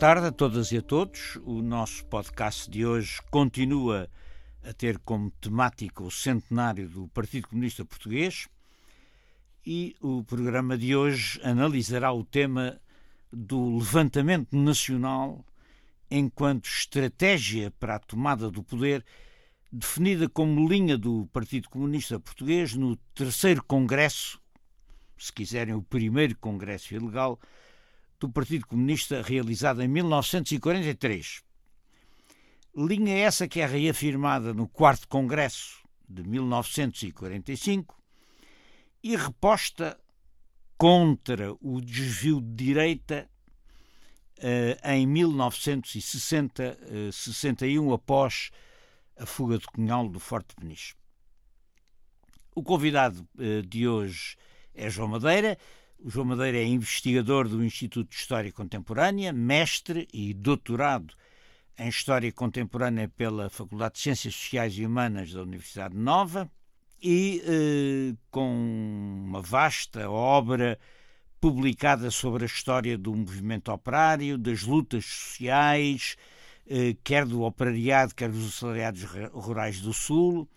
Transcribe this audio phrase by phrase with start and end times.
[0.00, 1.36] tarde a todas e a todos.
[1.44, 4.08] O nosso podcast de hoje continua
[4.64, 8.48] a ter como temática o centenário do Partido Comunista Português
[9.66, 12.80] e o programa de hoje analisará o tema
[13.30, 15.44] do levantamento nacional
[16.10, 19.04] enquanto estratégia para a tomada do poder,
[19.70, 24.40] definida como linha do Partido Comunista Português no terceiro Congresso,
[25.18, 27.38] se quiserem, o primeiro Congresso ilegal
[28.20, 31.42] do Partido Comunista realizado em 1943.
[32.76, 38.00] Linha essa que é reafirmada no quarto Congresso de 1945
[39.02, 39.98] e reposta
[40.76, 43.28] contra o desvio de direita
[44.38, 48.52] eh, em 1960-61, eh, após
[49.18, 50.94] a fuga de Cunhal do Forte Peniche.
[52.54, 54.36] O convidado eh, de hoje
[54.74, 55.58] é João Madeira.
[56.02, 61.12] O João Madeira é investigador do Instituto de História Contemporânea, mestre e doutorado
[61.78, 66.50] em História Contemporânea pela Faculdade de Ciências Sociais e Humanas da Universidade Nova
[67.02, 68.50] e eh, com
[69.26, 70.78] uma vasta obra
[71.38, 76.16] publicada sobre a história do movimento operário, das lutas sociais,
[76.66, 79.02] eh, quer do operariado, quer dos assalariados
[79.34, 80.48] rurais do Sul,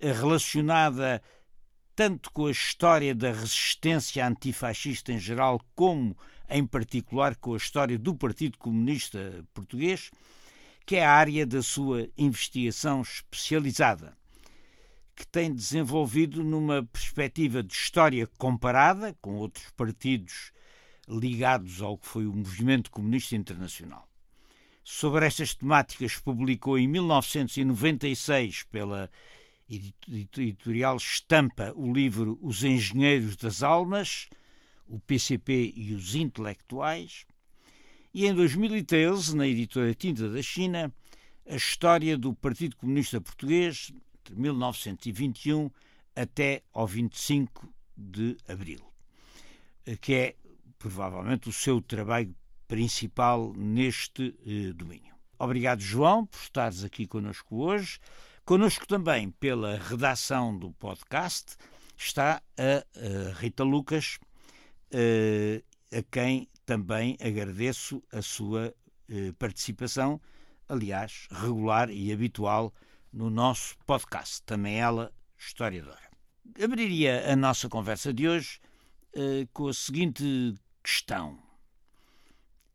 [0.00, 1.22] eh, relacionada
[1.94, 6.16] tanto com a história da resistência antifascista em geral, como,
[6.48, 10.10] em particular, com a história do Partido Comunista Português,
[10.86, 14.16] que é a área da sua investigação especializada
[15.14, 20.52] que tem desenvolvido numa perspectiva de história comparada com outros partidos
[21.08, 24.08] ligados ao que foi o movimento comunista internacional.
[24.84, 29.10] Sobre estas temáticas publicou em 1996 pela
[30.38, 34.28] editorial Estampa o livro Os Engenheiros das Almas,
[34.86, 37.24] o PCP e os Intelectuais,
[38.12, 40.92] e em 2013, na editora Tinta da China,
[41.48, 45.70] a história do Partido Comunista Português entre 1921
[46.14, 48.80] até ao 25 de abril,
[50.00, 50.36] que é
[50.78, 52.34] provavelmente o seu trabalho
[52.68, 55.14] principal neste eh, domínio.
[55.38, 57.98] Obrigado, João, por estares aqui conosco hoje.
[58.44, 61.56] Conosco também, pela redação do podcast,
[61.96, 64.18] está a, a Rita Lucas,
[64.90, 65.62] eh,
[65.96, 68.74] a quem também agradeço a sua
[69.08, 70.20] eh, participação,
[70.68, 72.74] aliás, regular e habitual
[73.12, 76.10] no nosso podcast, também ela historiadora.
[76.60, 78.58] Abriria a nossa conversa de hoje
[79.14, 81.38] uh, com a seguinte questão.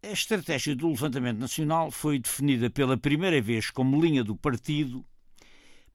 [0.02, 5.06] A estratégia do levantamento nacional foi definida pela primeira vez como linha do partido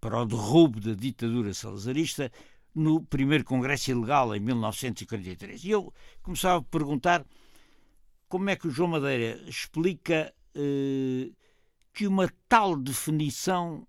[0.02, 2.30] para o derrubo da ditadura salazarista
[2.74, 5.62] no primeiro Congresso Ilegal em 1943.
[5.62, 7.24] E eu começava a perguntar
[8.28, 11.30] como é que o João Madeira explica eh,
[11.94, 13.86] que uma tal definição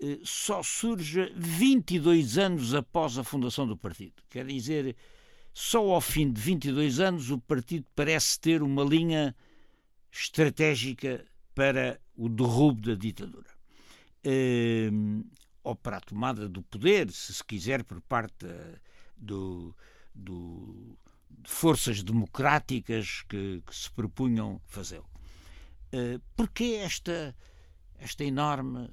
[0.00, 4.22] eh, só surge 22 anos após a fundação do partido.
[4.30, 4.96] Quer dizer,
[5.52, 9.36] só ao fim de 22 anos o partido parece ter uma linha
[10.10, 13.49] estratégica para o derrubo da ditadura.
[14.24, 14.90] Eh,
[15.62, 18.46] ou para a tomada do poder, se se quiser, por parte
[19.16, 19.74] do,
[20.14, 20.98] do,
[21.28, 25.08] de forças democráticas que, que se propunham fazê-lo.
[25.92, 27.34] Uh, Porquê esta,
[27.98, 28.84] esta enorme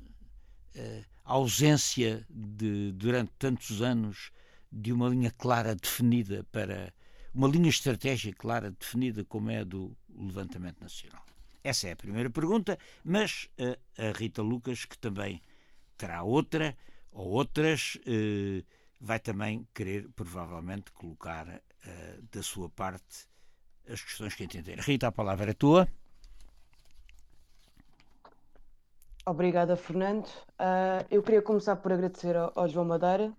[0.75, 4.31] uh, ausência de, durante tantos anos
[4.71, 6.93] de uma linha clara definida para
[7.33, 11.26] uma linha estratégica clara definida como é a do levantamento nacional?
[11.67, 15.41] Essa é a primeira pergunta, mas uh, a Rita Lucas, que também
[15.97, 16.77] terá outra
[17.11, 18.65] ou outras, uh,
[19.01, 23.27] vai também querer provavelmente colocar uh, da sua parte
[23.85, 24.79] as questões que entender.
[24.79, 25.89] Rita, a palavra é tua.
[29.25, 30.27] Obrigada, Fernando.
[30.57, 33.33] Uh, eu queria começar por agradecer ao, ao, João Madeira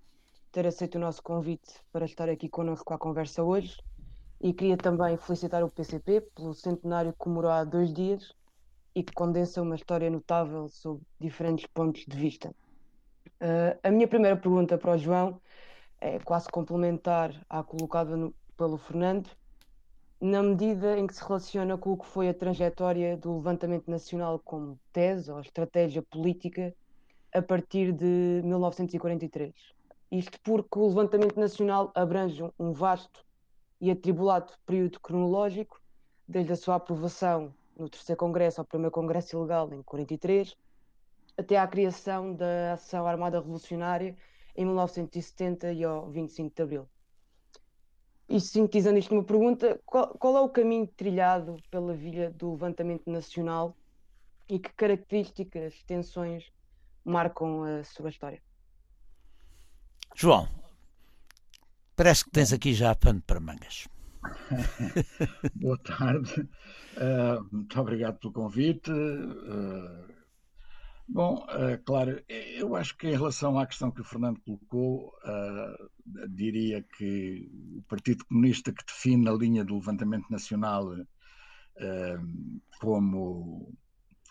[0.52, 3.78] ter aceito o nosso convite para estar aqui connosco à conversa hoje
[4.40, 8.32] e queria também felicitar o PCP pelo centenário que comemorou há dois dias
[8.94, 12.54] e que condensa uma história notável sob diferentes pontos de vista.
[13.40, 15.40] Uh, a minha primeira pergunta para o João
[16.00, 19.28] é quase complementar à colocada no, pelo Fernando
[20.20, 24.40] na medida em que se relaciona com o que foi a trajetória do levantamento nacional
[24.40, 26.74] como tese ou estratégia política
[27.32, 29.54] a partir de 1943.
[30.10, 33.24] Isto porque o levantamento nacional abrange um vasto
[33.80, 35.80] e atribulado período cronológico,
[36.26, 40.56] desde a sua aprovação no terceiro congresso ao primeiro congresso ilegal em 43,
[41.36, 44.16] até à criação da ação armada revolucionária
[44.56, 46.88] em 1970 e ao 25 de Abril.
[48.28, 53.08] E sintetizando isto numa pergunta, qual, qual, é o caminho trilhado pela via do levantamento
[53.08, 53.74] nacional
[54.48, 56.52] e que características, tensões
[57.04, 58.42] marcam a sua história?
[60.14, 60.48] João,
[61.98, 63.88] parece que tens aqui já pano para mangas.
[65.56, 66.48] Boa tarde,
[66.96, 68.90] uh, muito obrigado pelo convite.
[68.92, 70.16] Uh,
[71.10, 75.10] Bom, uh, claro, eu acho que em relação à questão que o Fernando colocou,
[76.28, 80.94] diria que o Partido Comunista que define a linha do levantamento nacional
[82.78, 83.72] como,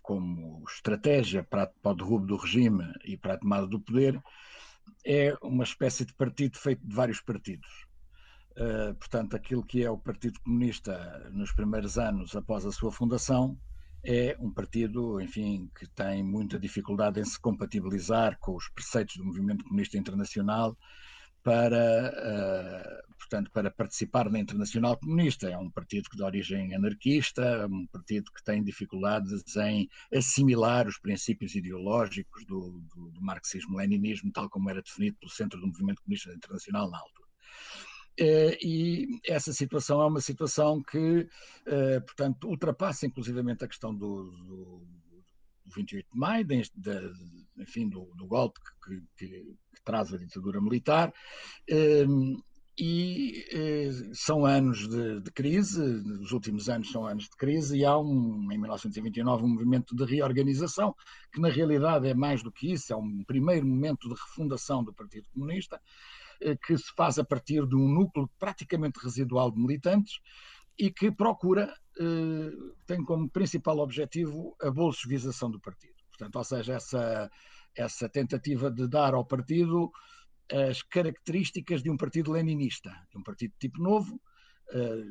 [0.03, 4.21] como estratégia para, para o derrubo do regime e para a tomada do poder
[5.05, 7.85] é uma espécie de partido feito de vários partidos.
[8.99, 13.57] portanto, aquilo que é o Partido Comunista nos primeiros anos após a sua fundação
[14.03, 19.25] é um partido, enfim, que tem muita dificuldade em se compatibilizar com os preceitos do
[19.25, 20.77] movimento comunista internacional
[21.43, 25.49] para, uh, portanto, para participar na Internacional Comunista.
[25.49, 31.55] É um partido de origem anarquista, um partido que tem dificuldades em assimilar os princípios
[31.55, 36.89] ideológicos do, do, do marxismo-leninismo, tal como era definido pelo Centro do Movimento Comunista Internacional
[36.89, 37.27] na altura.
[38.19, 41.27] Eh, e essa situação é uma situação que,
[41.67, 44.87] eh, portanto, ultrapassa inclusivamente a questão do, do,
[45.75, 47.13] 28 de maio, de, de,
[47.57, 51.13] enfim, do, do golpe que, que, que, traz a ditadura militar,
[51.67, 52.35] ehm,
[52.79, 57.83] e eh, são anos de, de, crise, os últimos anos são anos de crise, e
[57.83, 60.95] há um, em 1929 um movimento de reorganização,
[61.33, 64.93] que na realidade é mais do que isso, é um primeiro momento de refundação do
[64.93, 65.81] Partido Comunista,
[66.39, 70.19] eh, que se faz a partir de um núcleo praticamente residual de militantes
[70.77, 71.73] e que procura,
[72.85, 75.95] tem como principal objetivo a bolchevização do partido.
[76.09, 77.31] Portanto, ou seja, essa,
[77.75, 79.91] essa tentativa de dar ao partido
[80.51, 84.19] as características de um partido leninista, de um partido de tipo novo,
[84.69, 85.03] eh,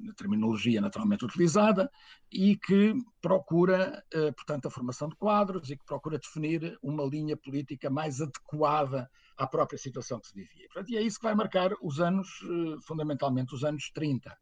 [0.00, 1.90] na terminologia naturalmente utilizada,
[2.30, 4.04] e que procura,
[4.36, 9.46] portanto, a formação de quadros e que procura definir uma linha política mais adequada à
[9.46, 10.66] própria situação que se vivia.
[10.66, 14.36] Portanto, e é isso que vai marcar os anos, eh, fundamentalmente os anos 30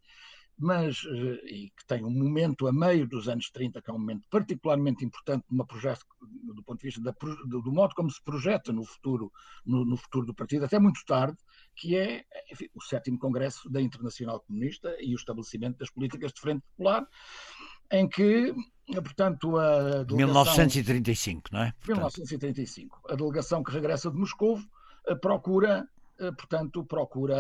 [0.62, 3.98] mas eh, e que tem um momento a meio dos anos 30, que é um
[3.98, 8.84] momento particularmente importante projeto, do ponto de vista da, do modo como se projeta no
[8.84, 9.32] futuro,
[9.66, 11.36] no, no, futuro do partido, até muito tarde,
[11.74, 16.40] que é enfim, o sétimo Congresso da Internacional Comunista e o estabelecimento das políticas de
[16.40, 17.08] frente popular,
[17.90, 18.54] em que,
[18.94, 20.16] portanto, a delegação...
[20.16, 21.74] 1935, não é?
[21.86, 23.02] 1935.
[23.10, 24.60] A delegação que regressa de Moscou
[25.08, 25.88] eh, procura,
[26.20, 27.36] eh, portanto, procura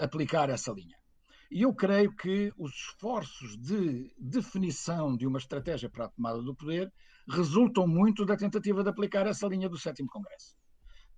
[0.00, 1.03] aplicar essa linha.
[1.50, 6.54] E eu creio que os esforços de definição de uma estratégia para a tomada do
[6.54, 6.92] poder
[7.28, 10.56] resultam muito da tentativa de aplicar essa linha do sétimo Congresso,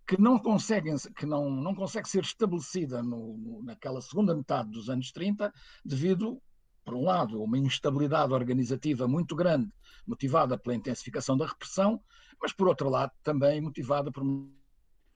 [0.07, 5.11] que não, que não, não consegue ser estabelecida no, no, naquela segunda metade dos anos
[5.11, 5.53] 30,
[5.85, 6.41] devido,
[6.85, 9.73] por um lado, a uma instabilidade organizativa muito grande,
[10.07, 12.01] motivada pela intensificação da repressão,
[12.41, 14.51] mas, por outro lado, também motivada por uma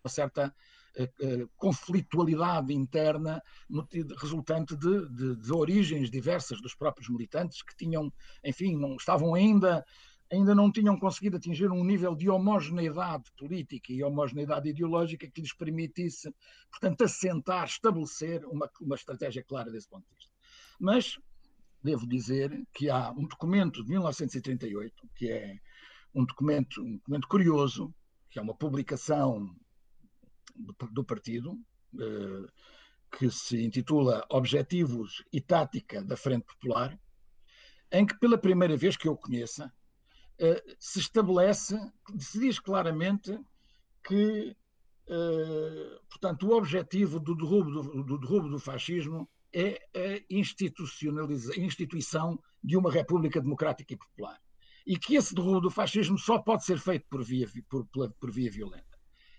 [0.09, 0.55] certa
[1.57, 3.43] conflitualidade interna
[4.19, 8.13] resultante de, de, de, origens diversas dos próprios militantes que tinham,
[8.45, 9.85] enfim, não estavam ainda
[10.33, 15.53] ainda não tinham conseguido atingir um nível de homogeneidade política e homogeneidade ideológica que lhes
[15.53, 16.33] permitisse,
[16.71, 20.33] portanto, assentar, estabelecer uma, uma estratégia clara desse ponto de vista.
[20.79, 21.19] Mas
[21.83, 25.57] devo dizer que há um documento de 1938, que é
[26.15, 27.93] um documento, um documento curioso,
[28.31, 29.53] que é uma publicação
[30.93, 31.59] do partido,
[31.99, 32.47] eh,
[33.11, 36.99] que se intitula Objetivos e Tática da Frente Popular,
[37.91, 39.73] em que, pela primeira vez que eu conheça,
[40.39, 41.77] eh, se estabelece,
[42.19, 43.37] se diz claramente
[44.05, 44.57] que,
[45.09, 52.77] eh, portanto, o objetivo do derrubo do, do, derrubo do fascismo é a instituição de
[52.77, 54.41] uma República Democrática e Popular.
[54.87, 58.51] E que esse derrubo do fascismo só pode ser feito por via, por, por via
[58.51, 58.99] violenta.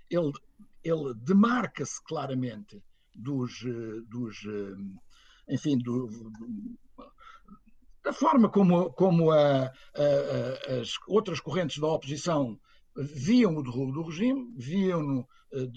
[0.10, 0.32] Ele
[0.84, 2.84] ele demarca-se claramente
[3.14, 6.10] dos, eh, dos eh, enfim, do,
[8.04, 12.60] da forma como, como a, a, as outras correntes da oposição
[12.96, 15.68] viam o derrubo do regime, viam-no eh,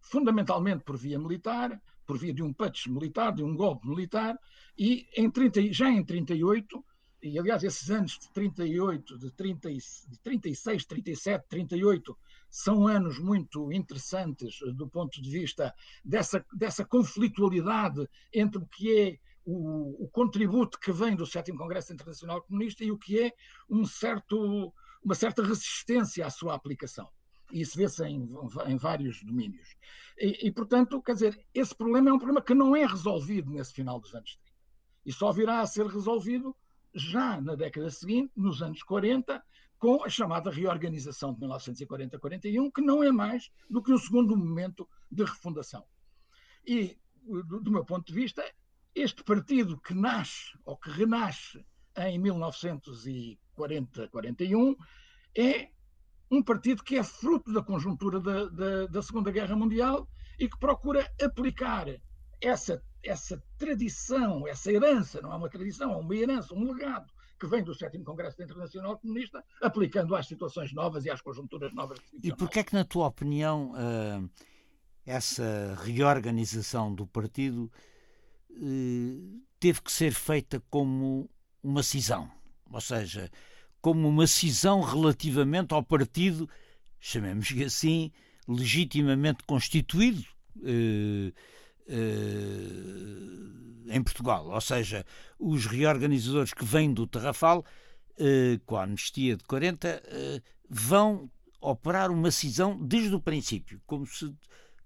[0.00, 4.38] fundamentalmente por via militar, por via de um putsch militar, de um golpe militar,
[4.78, 6.84] e em 30, já em 38,
[7.22, 12.18] e aliás esses anos de 38, de, 30, de 36, 37, 38,
[12.54, 18.96] são anos muito interessantes eh, do ponto de vista dessa, dessa conflitualidade entre o que
[18.96, 23.32] é o, o, contributo que vem do sétimo Congresso Internacional Comunista e o que é
[23.68, 27.08] um certo, uma certa resistência à sua aplicação.
[27.52, 28.30] E isso vê-se em,
[28.68, 29.74] em, vários domínios.
[30.16, 33.74] E, e, portanto, quer dizer, esse problema é um problema que não é resolvido nesse
[33.74, 34.52] final dos anos 30.
[35.06, 36.56] E só virá a ser resolvido
[36.94, 39.42] já na década seguinte, nos anos 40,
[39.84, 44.88] com a chamada reorganização de 1940-41, que não é mais do que um segundo momento
[45.12, 45.84] de refundação.
[46.66, 48.42] E, do, do meu ponto de vista,
[48.94, 51.62] este partido que nasce ou que renasce
[51.98, 54.74] em 1940-41
[55.36, 55.68] é
[56.30, 60.58] um partido que é fruto da conjuntura da, da, da, Segunda Guerra Mundial e que
[60.58, 61.88] procura aplicar
[62.40, 67.46] essa, essa tradição, essa herança, não é uma tradição, é uma herança, um legado que
[67.46, 71.98] vem do sétimo Congresso Internacional Comunista, aplicando às situações novas e às conjunturas novas.
[72.22, 74.30] E porquê é que, na tua opinião, uh,
[75.04, 77.70] essa reorganização do partido
[78.50, 81.28] uh, teve que ser feita como
[81.62, 82.30] uma cisão?
[82.70, 83.30] Ou seja,
[83.80, 86.48] como uma cisão relativamente ao partido,
[86.98, 88.12] chamemos-lhe assim,
[88.48, 90.24] legitimamente constituído
[90.56, 91.32] uh,
[93.88, 94.48] em Portugal.
[94.48, 95.04] Ou seja,
[95.38, 97.64] os reorganizadores que vêm do Tarrafal,
[98.18, 104.06] eh, com a anistia de 40, eh, vão operar uma cisão desde o princípio, como
[104.06, 104.34] se,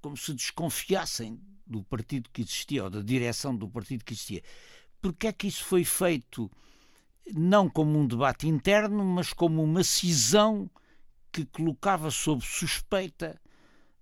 [0.00, 4.42] como se desconfiassem do partido que existia, ou da direção do partido que existia.
[5.00, 6.50] Porque é que isso foi feito
[7.34, 10.70] não como um debate interno, mas como uma cisão
[11.30, 13.38] que colocava sob suspeita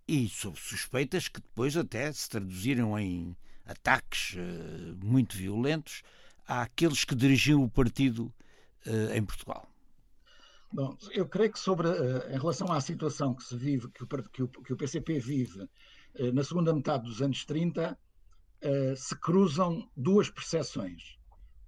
[0.09, 6.03] e sob suspeitas que depois até se traduziram em ataques uh, muito violentos
[6.47, 8.33] àqueles que dirigiam o partido
[8.87, 9.69] uh, em Portugal.
[10.73, 14.07] Bom, eu creio que sobre, uh, em relação à situação que se vive, que o,
[14.07, 15.69] que o, que o PCP vive
[16.33, 17.99] na segunda metade dos anos 30,
[18.97, 21.19] se cruzam duas percepções.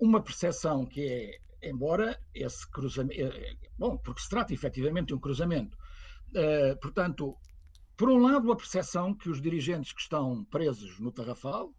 [0.00, 3.20] Uma percepção que é, embora esse cruzamento,
[3.78, 5.76] bom, porque se trata efetivamente de um cruzamento,
[6.80, 7.36] portanto,
[7.98, 11.74] por um lado, a percepção que os dirigentes que estão presos no Tarrafal,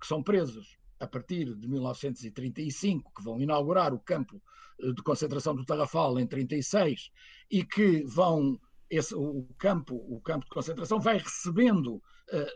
[0.00, 4.40] que são presos a partir de 1935, que vão inaugurar o campo
[4.80, 7.10] eh, de concentração do Tarrafal em 36
[7.50, 8.56] e que vão
[8.88, 12.02] esse, o campo o campo de concentração vai recebendo uh,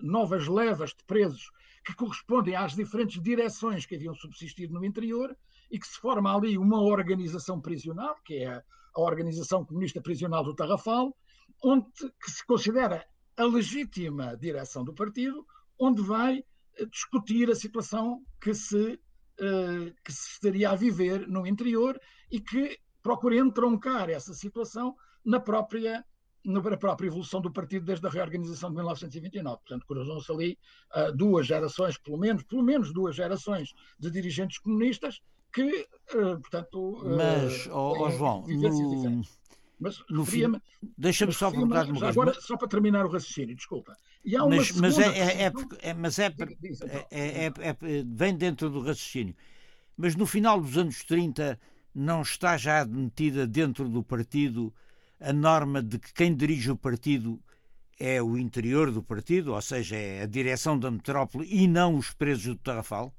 [0.00, 1.50] novas levas de presos
[1.85, 5.37] que correspondem às diferentes direções que haviam subsistido no interior
[5.68, 8.62] e que se forma ali uma organização prisional, que é a,
[8.94, 11.14] a Organização Comunista Prisional do Tarrafal,
[11.62, 11.87] onde
[12.23, 15.47] que se considera a legítima direção do partido,
[15.78, 16.45] onde vai
[16.90, 18.95] discutir a situação que se,
[19.40, 22.00] uh, que se estaria a viver no interior
[22.31, 26.04] e que procura entroncar essa situação na própria
[26.45, 29.59] na própria evolução do partido desde a reorganização de 1929.
[29.59, 30.59] Portanto, cruzam-se ali
[30.92, 35.21] uh, duas gerações, pelo menos, pelo menos duas gerações de dirigentes comunistas
[35.52, 37.00] que, uh, portanto...
[37.16, 39.23] Mas, oh, oh João, no,
[39.82, 40.62] mas referia-me.
[40.96, 42.08] Deixa-me só perguntar uma coisa.
[42.08, 43.96] Agora, só para terminar o raciocínio, desculpa.
[44.24, 46.26] E há uma mas, mas é, é, é, é, mas é,
[47.10, 49.34] é, é, vem dentro do raciocínio.
[49.96, 51.58] Mas no final dos anos 30
[51.94, 54.72] não está já admitida dentro do partido
[55.20, 57.40] a norma de que quem dirige o partido
[57.98, 62.12] é o interior do partido, ou seja, é a direção da metrópole e não os
[62.12, 63.14] presos do Tarrafal?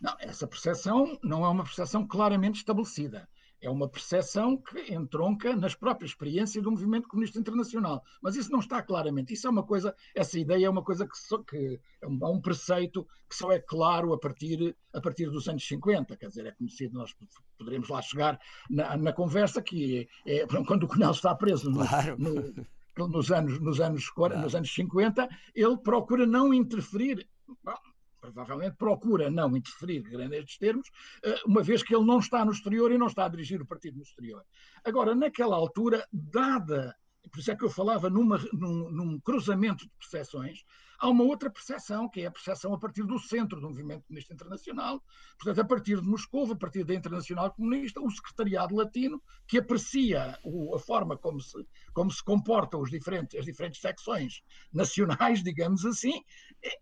[0.00, 3.28] Não, essa percepção não é uma percepção claramente estabelecida
[3.62, 8.02] é uma percepção que entronca nas próprias experiências do movimento comunista internacional.
[8.20, 9.32] Mas isso não está claramente.
[9.32, 12.26] Isso é uma coisa, essa ideia é uma coisa que, só, que é um, é
[12.26, 16.16] um, preceito que só é claro a partir, a partir dos anos 50.
[16.16, 17.14] Quer dizer, é conhecido, nós
[17.56, 21.86] poderemos lá chegar na, na conversa, que é, é, quando o Cunhal está preso no,
[21.86, 22.16] claro.
[22.18, 27.28] no, nos, anos, nos, anos, nos anos 50, ele procura não interferir.
[27.62, 27.74] Bom,
[28.22, 30.88] provavelmente procura não interferir nestes termos,
[31.24, 33.66] eh, uma vez que ele não está no exterior e não está a dirigir o
[33.66, 34.44] partido no exterior.
[34.84, 36.96] Agora, naquela altura, dada,
[37.30, 40.64] por isso é que eu falava numa, num, num cruzamento de percepções,
[41.00, 44.32] há uma outra percepção, que é a percepção a partir do centro do movimento comunista
[44.32, 45.02] internacional,
[45.36, 50.38] portanto, a partir de Moscou, a partir da Internacional Comunista, o secretariado latino, que aprecia
[50.44, 51.58] o, a forma como se,
[51.92, 56.22] como se comportam os diferentes, as diferentes secções nacionais, digamos assim,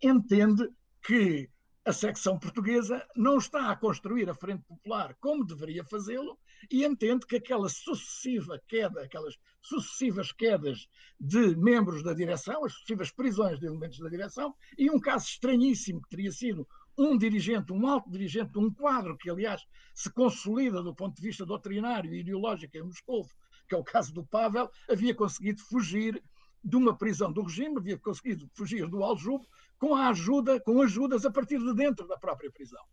[0.02, 0.68] entende
[1.02, 1.48] que
[1.84, 6.38] a secção portuguesa não está a construir a Frente Popular como deveria fazê-lo
[6.70, 10.86] e entende que aquela sucessiva queda, aquelas sucessivas quedas
[11.18, 16.02] de membros da direção, as sucessivas prisões de elementos da direção, e um caso estranhíssimo
[16.02, 19.62] que teria sido um dirigente, um alto dirigente, um quadro que, aliás,
[19.94, 23.26] se consolida do ponto de vista doutrinário e ideológico em Moscou,
[23.66, 26.22] que é o caso do Pavel, havia conseguido fugir
[26.62, 29.46] de uma prisão do regime, havia conseguido fugir do Aljube
[29.80, 32.84] com a ajuda, com ajudas a partir de dentro da própria prisão.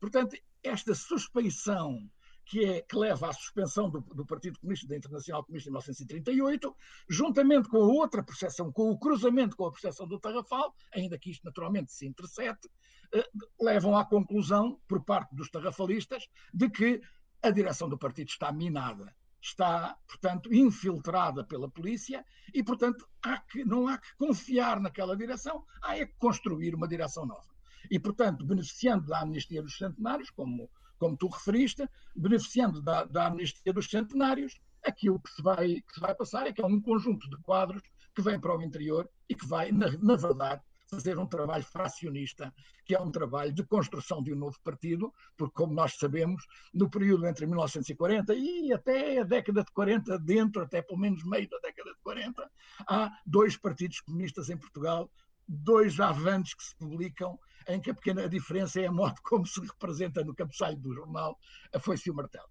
[0.00, 2.10] Portanto, esta suspeição
[2.44, 6.76] que, é, que leva à suspensão do, do, Partido Comunista da Internacional Comunista em 1938,
[7.08, 11.30] juntamente com a outra percepção, com o cruzamento com a percepção do Tarrafal, ainda que
[11.30, 12.68] isto naturalmente se intercepte,
[13.14, 13.24] eh,
[13.60, 17.00] levam à conclusão, por parte dos tarrafalistas, de que
[17.40, 23.64] a direção do partido está minada, está, portanto, infiltrada pela polícia e, portanto, há que,
[23.64, 27.52] não há que confiar naquela direção, há é que construir uma direção nova.
[27.90, 33.72] E, portanto, beneficiando da amnistia dos centenários, como, como tu referiste, beneficiando da, da amnistia
[33.72, 37.28] dos centenários, aquilo que se, vai, que se vai passar é que é um conjunto
[37.28, 37.82] de quadros
[38.14, 42.52] que vem para o interior e que vai, na, na verdade, fazer um trabalho fracionista,
[42.84, 46.44] que é um trabalho de construção de um novo partido, porque, como nós sabemos,
[46.74, 51.48] no período entre 1940 e até a década de 40, dentro, até pelo menos meio
[51.48, 52.50] da década de 40,
[52.86, 55.10] há dois partidos comunistas em Portugal,
[55.48, 59.60] dois avantes que se publicam, em que a pequena diferença é a modo como se
[59.60, 61.38] representa no cabeçalho do jornal
[61.72, 62.48] a foice e o martelo.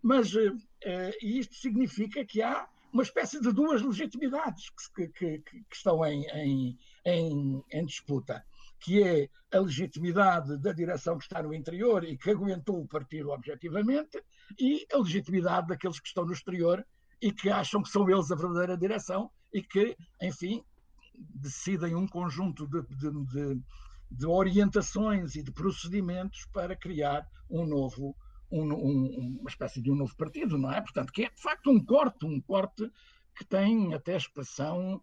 [0.00, 0.56] Mas uh,
[1.20, 6.24] isto significa que há uma espécie de duas legitimidades que, que, que, que estão em,
[6.30, 8.44] em, em, em, disputa,
[8.78, 13.30] que é a legitimidade da direção que está no interior e que aguentou o partido
[13.30, 14.22] objetivamente,
[14.58, 16.84] e a legitimidade daqueles que estão no exterior
[17.20, 20.64] e que acham que são eles a verdadeira direção e que, enfim,
[21.14, 23.62] decidem um conjunto de, de, de,
[24.10, 28.16] de orientações e de procedimentos para criar um novo
[28.50, 30.80] um, um, uma espécie de um novo partido, não é?
[30.80, 32.90] Portanto, que é de facto um corte, um corte
[33.36, 35.00] que tem até expressão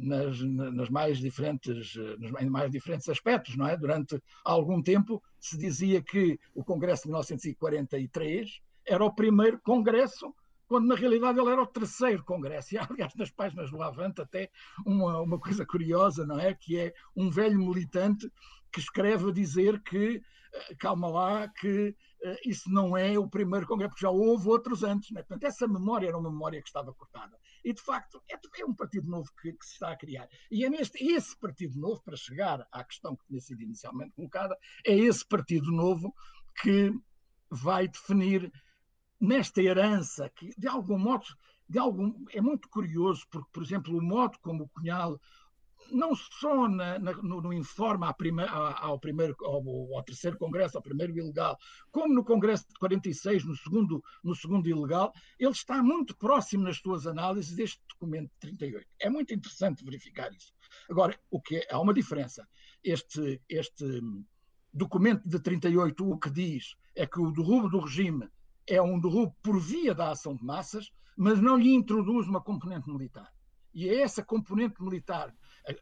[0.00, 3.76] nas, nas, mais diferentes, uh, nos mais diferentes aspectos, não é?
[3.76, 10.34] Durante algum tempo se dizia que o Congresso de 1943 era o primeiro Congresso
[10.66, 12.74] quando na realidade ele era o terceiro congresso.
[12.74, 14.50] E há, aliás, nas páginas do Avante até
[14.84, 16.54] uma, uma coisa curiosa, não é?
[16.54, 18.28] Que é um velho militante
[18.72, 20.20] que escreve a dizer que,
[20.52, 21.94] eh, calma lá, que
[22.44, 25.10] isso não é o primeiro congresso, porque já houve outros antes.
[25.10, 25.22] Né?
[25.22, 27.36] Portanto, essa memória era uma memória que estava cortada.
[27.66, 30.28] E, de facto, é, um partido novo que, que, se está a criar.
[30.48, 34.56] E é neste, esse partido novo, para chegar à questão que tinha sido inicialmente colocada,
[34.86, 36.14] é esse partido novo
[36.62, 36.92] que
[37.50, 38.52] vai definir
[39.20, 41.26] nesta herança que, de algum modo,
[41.68, 45.20] de algum, é muito curioso, porque, por exemplo, o modo como o Cunhal,
[45.90, 49.62] não só na, na, no, no, informe ao, primeir, ao, primeiro, ao,
[49.94, 51.58] ao, terceiro congresso, ao primeiro ilegal,
[51.90, 56.78] como no congresso de 46, no segundo, no segundo ilegal, ele está muito próximo nas
[56.78, 58.86] suas análises deste documento de 38.
[59.00, 60.52] É muito interessante verificar isso.
[60.90, 62.46] Agora, o que é, há uma diferença.
[62.82, 64.00] Este, este
[64.72, 68.28] documento de 38 o que diz é que o derrubo do regime
[68.66, 72.90] é um derrubo por via da ação de massas, mas não lhe introduz uma componente
[72.90, 73.32] militar.
[73.72, 75.34] E é essa componente militar.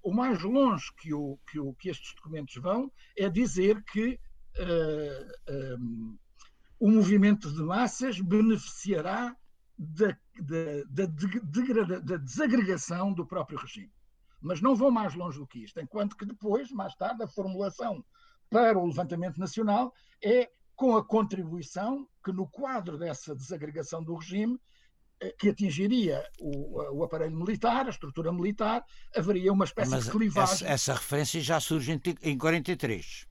[0.03, 5.33] O mais longe que, o, que, o, que estes documentos vão é dizer que uh,
[5.47, 6.19] eh, um,
[6.81, 9.37] o movimento de massas beneficiará
[9.77, 13.93] da, da, da, da, desagregação do próprio regime.
[14.41, 18.05] Mas não vão mais longe do que isto, enquanto que depois, mais tarde, a formulação
[18.51, 19.93] para o levantamento nacional
[20.23, 24.59] é com a contribuição que, no quadro dessa desagregação do regime, eh,
[25.39, 28.85] que atingiria o, o, aparelho militar, a estrutura militar,
[29.17, 30.55] haveria uma espécie Mas de clivagem.
[30.55, 33.27] Essa, essa, referência já surge em, em 43.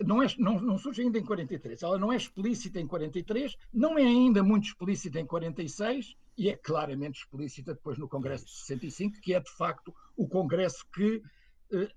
[0.00, 1.82] Não, é, não, não, surge ainda em 43.
[1.82, 6.56] Ela não é explícita em 43, não é ainda muito explícita em 46 e é
[6.56, 11.22] claramente explícita depois no Congresso de 65, que é de facto o Congresso que,
[11.72, 11.90] eh,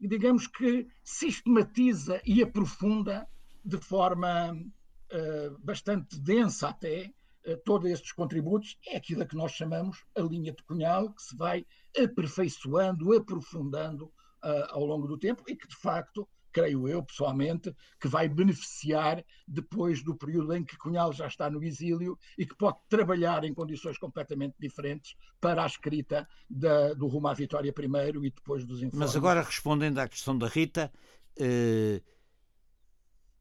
[0.00, 3.28] digamos que, sistematiza e aprofunda
[3.64, 7.12] de forma uh, bastante densa até,
[7.56, 11.36] todos estes contributos, é aquilo a que nós chamamos a linha de Cunhal, que se
[11.36, 17.74] vai aperfeiçoando, aprofundando uh, ao longo do tempo e que, de facto, creio eu pessoalmente,
[18.00, 22.56] que vai beneficiar depois do período em que Cunhal já está no exílio e que
[22.56, 28.24] pode trabalhar em condições completamente diferentes para a escrita da, do rumo à vitória primeiro
[28.24, 28.98] e depois dos informes.
[28.98, 30.92] Mas agora, respondendo à questão da Rita,
[31.38, 32.02] eh,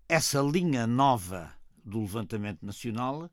[0.08, 3.30] essa linha nova do levantamento nacional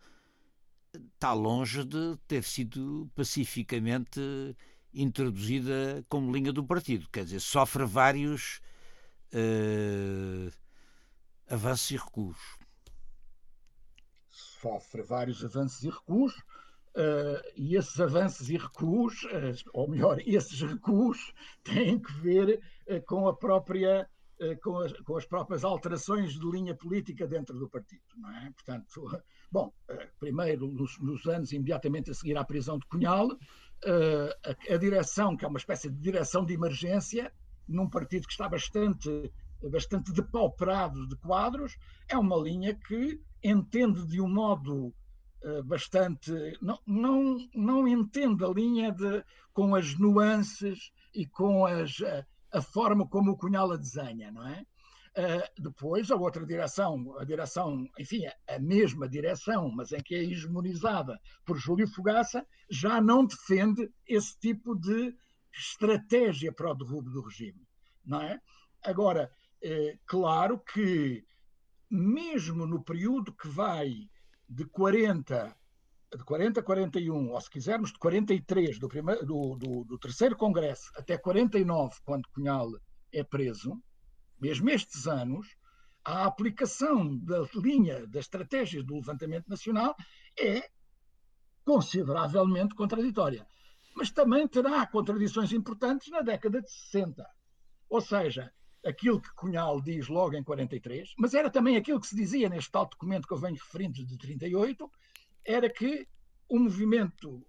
[1.15, 4.21] está longe de ter sido pacificamente
[4.93, 7.09] introduzida como linha do partido.
[7.11, 8.61] Quer dizer, sofre vários
[9.33, 10.53] uh,
[11.49, 12.39] avanços e recuos.
[14.31, 16.35] Sofre vários avanços e recuos.
[16.97, 21.33] Uh, e esses avanços e recuos, uh, ou melhor, esses recuos,
[21.65, 22.61] têm que ver
[23.07, 24.09] com a própria
[24.63, 28.03] com as, com as, próprias alterações de linha política dentro do partido.
[28.17, 28.51] Não é?
[28.51, 29.23] Portanto,
[29.55, 33.29] bom, eh, primeiro, nos, nos anos imediatamente a seguir à prisão de Cunhal,
[33.85, 37.33] eh, a, a, direção, que é uma espécie de direção de emergência,
[37.69, 39.33] num partido que está bastante
[39.71, 44.95] bastante depauperado de quadros, é uma linha que entende de um modo
[45.43, 46.31] uh, bastante.
[46.61, 52.27] Não, não, não entende a linha de, com as nuances e com as, a,
[52.59, 54.67] a forma como o Cunhal a desenha, não é?
[55.17, 60.25] Uh, depois, a outra direção, a direção, enfim, a mesma direção, mas em que é
[60.25, 65.15] hegemonizada por Júlio Fogaça, já não defende esse tipo de
[65.57, 67.65] estratégia para o derrubo do regime,
[68.05, 68.41] não é?
[68.83, 69.31] Agora,
[69.63, 71.25] é claro que
[71.89, 74.09] mesmo no período que vai
[74.49, 75.57] de 40
[76.17, 80.37] de 40 a 41, ou se quisermos de 43 do, primeiro, do, do, do terceiro
[80.37, 82.71] congresso até 49, quando Cunhal
[83.13, 83.83] é preso,
[84.45, 85.57] mesmo estes anos,
[86.05, 89.97] a aplicação da linha das estratégias do levantamento nacional
[90.39, 90.69] é
[91.65, 93.47] consideravelmente contraditória.
[93.97, 97.27] Mas também terá contradições importantes na década de 60.
[97.89, 98.53] Ou seja,
[98.85, 102.71] aquilo que Cunhal diz logo em 43, mas era também aquilo que se dizia neste
[102.71, 104.91] tal documento que eu venho referindo de 38,
[105.43, 106.07] era que
[106.51, 107.47] o movimento,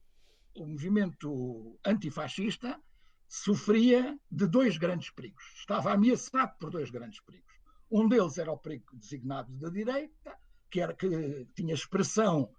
[0.56, 2.80] o movimento antifascista
[3.28, 5.44] sofria de dois grandes perigos.
[5.58, 7.54] Estava ameaçado por dois grandes perigos.
[7.92, 10.38] Um deles era o perigo designado da direita,
[10.70, 12.50] que, era, que tinha expressão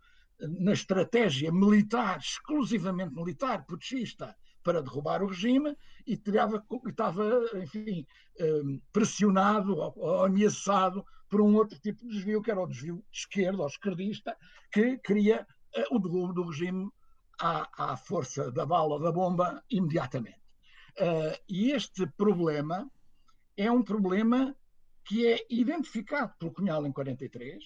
[0.40, 5.76] na estratégia militar, exclusivamente militar, putschista, para derrubar o regime
[6.06, 6.64] e estava,
[7.54, 8.04] enfim,
[8.40, 13.60] hum, pressionado ou ameaçado por um outro tipo de desvio, que era o desvio esquerdo
[13.60, 14.36] ou esquerdista,
[14.72, 16.90] que queria eh, o derrubo do regime
[17.40, 20.45] à, à força da bala ou da bomba imediatamente.
[20.98, 22.90] Uh, e este problema
[23.56, 24.56] é um problema
[25.04, 27.62] que é identificado pelo Cunhal em 43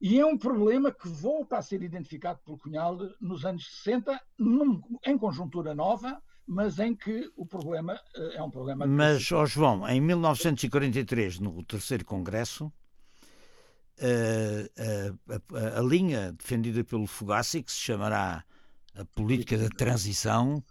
[0.00, 4.80] e é um problema que volta a ser identificado pelo Cunhal nos anos 60, num,
[5.04, 8.86] em conjuntura nova, mas em que o problema uh, é um problema.
[8.86, 12.72] Mas, ó João, em 1943, no terceiro Congresso,
[14.00, 18.44] a, a, a, linha defendida pelo Fogassi, que se chamará
[18.94, 20.62] a política da transição,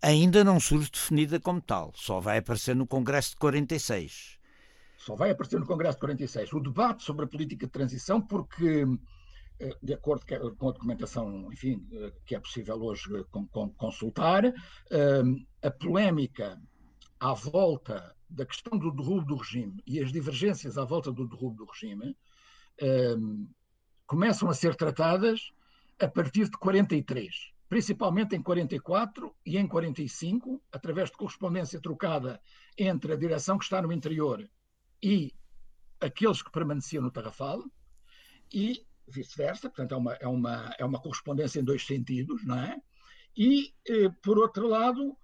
[0.00, 4.38] ainda não surge definida como tal, só vai aparecer no Congresso de 46.
[4.96, 6.52] Só vai aparecer no Congresso de 46.
[6.52, 8.86] O debate sobre a política de transição, porque,
[9.58, 10.24] eh, de acordo
[10.56, 13.24] com a documentação enfim, eh, que é possível hoje eh,
[13.76, 14.44] consultar,
[15.62, 16.60] a polémica
[17.18, 21.64] à volta da questão do derrubo do regime e as divergências à volta do derrubo
[21.64, 22.16] do regime
[23.18, 23.48] um,
[24.06, 25.52] começam a ser tratadas
[26.00, 32.38] a partir de 43, principalmente em 44 e em 45, através de correspondência trocada
[32.76, 34.46] entre a direção que está no interior
[35.02, 35.32] e
[35.98, 37.64] aqueles que permaneciam no Tarrafal,
[38.52, 42.76] e vice-versa, portanto é uma, é, uma, é uma correspondência em dois sentidos, não é?
[43.34, 45.16] E, eh, por outro lado,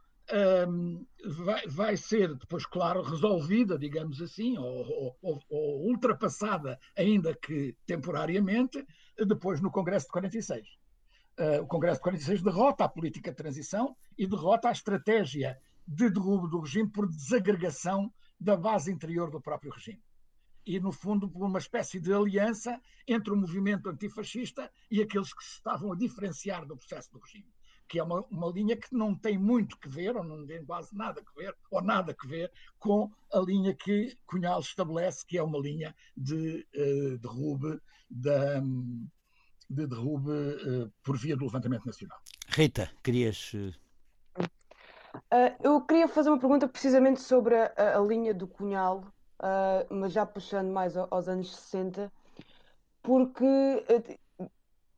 [0.67, 1.07] um,
[1.45, 8.83] vai, vai, ser depois, claro, resolvida, digamos assim, ou, ou, ou, ultrapassada, ainda que temporariamente,
[9.19, 10.78] depois no Congresso de 46.
[11.38, 16.11] Uh, o Congresso de 46 derrota a política de transição e derrota a estratégia de
[16.11, 20.03] derrubo do regime por desagregação da base interior do próprio regime.
[20.66, 25.42] E, no fundo, por uma espécie de aliança entre o movimento antifascista e aqueles que
[25.42, 27.48] se estavam a diferenciar do processo do regime
[27.88, 30.94] que é uma, uma linha que não tem muito que ver, ou não tem quase
[30.94, 35.42] nada que ver, ou nada que ver, com a linha que Cunhal estabelece, que é
[35.42, 38.62] uma linha de uh, derrube, da,
[39.68, 42.18] de derrube uh, por via do levantamento nacional.
[42.48, 43.52] Rita, querias.
[43.54, 43.72] Uh,
[45.62, 49.04] eu queria fazer uma pergunta precisamente sobre a, a linha do Cunhal,
[49.90, 52.12] mas já puxando mais aos anos 60,
[53.02, 53.85] porque,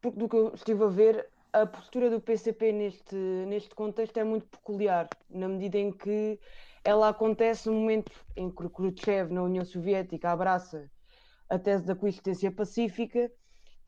[0.00, 4.24] porque do que eu estive a ver, a postura do PCP neste, neste contexto é
[4.24, 6.38] muito peculiar, na medida em que
[6.84, 10.90] ela acontece no momento em que Khrushchev, na União Soviética, abraça
[11.48, 13.30] a tese da coexistência pacífica,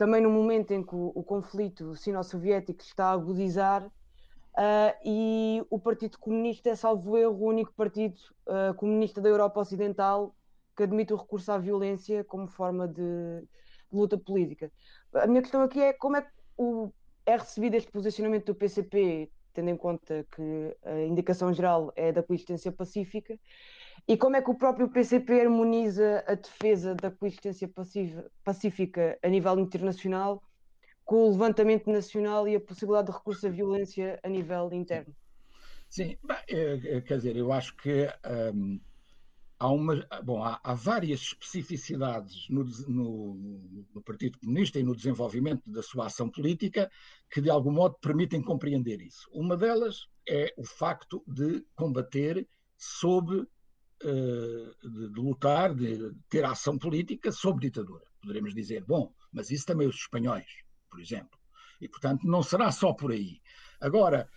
[0.02, 5.78] também no momento em que o, o conflito sino-soviético está a agudizar, uh, e o
[5.78, 10.34] Partido Comunista é, salvo erro, o único partido uh, comunista da Europa Ocidental
[10.76, 14.72] que admite o recurso à violência como forma de, de luta política.
[15.14, 16.90] A minha questão aqui é como é que o
[17.24, 22.24] é recebido este posicionamento do PCP, tendo em conta que a indicação geral é da
[22.24, 23.38] coexistência pacífica,
[24.06, 27.70] e como é que o próprio PCP harmoniza a defesa da coexistência
[28.44, 30.42] pacífica a nível internacional
[31.04, 35.14] com o levantamento nacional e a possibilidade de recurso à violência a nível interno?
[35.88, 36.16] Sim,
[36.48, 38.08] eh, quer dizer, eu acho que
[38.54, 38.80] um,
[39.58, 45.62] há, uma, bom, há, há várias especificidades no, no, no, Partido Comunista e no desenvolvimento
[45.66, 46.90] da sua ação política
[47.30, 49.28] que, de algum modo, permitem compreender isso.
[49.32, 53.46] Uma delas é o facto de combater sob
[54.02, 58.04] de, de, lutar, de ter ação política sobre ditadura.
[58.20, 60.46] Poderemos dizer, bom, mas isso também os espanhóis,
[60.90, 61.38] por exemplo.
[61.80, 63.40] E, portanto, não será só por aí.
[63.80, 64.28] Agora,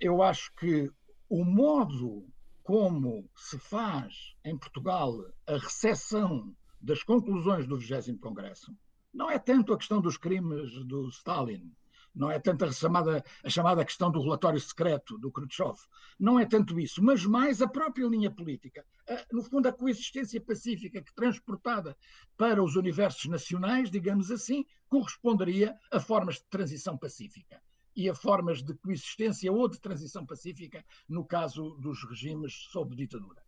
[0.00, 0.90] eu acho que
[1.28, 2.26] o modo
[2.62, 5.12] como se faz em Portugal
[5.46, 8.76] a recepção das conclusões do 20 Congresso
[9.14, 11.72] não é tanto a questão dos crimes do Stalin,
[12.16, 15.76] não é tanto a chamada, a chamada questão do relatório secreto do Khrushchev,
[16.18, 18.84] não é tanto isso, mas mais a própria linha política.
[19.30, 21.96] No fundo, a coexistência pacífica que transportada
[22.36, 27.62] para os universos nacionais, digamos assim, corresponderia a formas de transição pacífica
[27.94, 33.42] e a formas de coexistência ou de transição pacífica no caso dos regimes sob ditadura.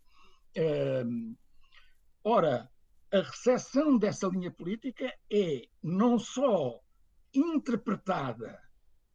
[2.22, 2.70] Ora,
[3.10, 6.78] a recepção dessa linha política é não só
[7.38, 8.60] interpretada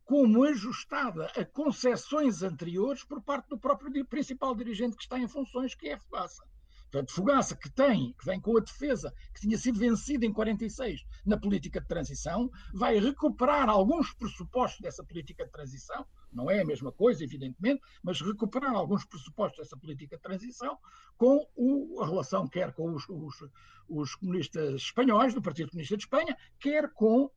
[0.05, 5.75] como ajustada a concessões anteriores por parte do próprio principal dirigente que está em funções,
[5.75, 6.43] que é a Fogaça.
[6.91, 11.01] Portanto, Fogaça, que tem, que vem com a defesa, que tinha sido vencida em 46
[11.25, 16.65] na política de transição, vai recuperar alguns pressupostos dessa política de transição, não é a
[16.65, 20.77] mesma coisa, evidentemente, mas recuperar alguns pressupostos dessa política de transição
[21.17, 23.43] com o, a relação quer com os, os,
[23.89, 27.31] os comunistas espanhóis, do Partido Comunista de Espanha, quer com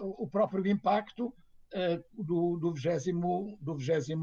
[0.00, 3.12] o próprio impacto uh, do, do, 20,
[3.60, 4.16] do 20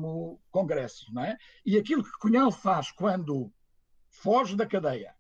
[0.52, 1.14] Congresso.
[1.14, 1.38] Não é?
[1.66, 3.50] E aquilo que Cunhal faz quando
[4.10, 5.14] foge da cadeia,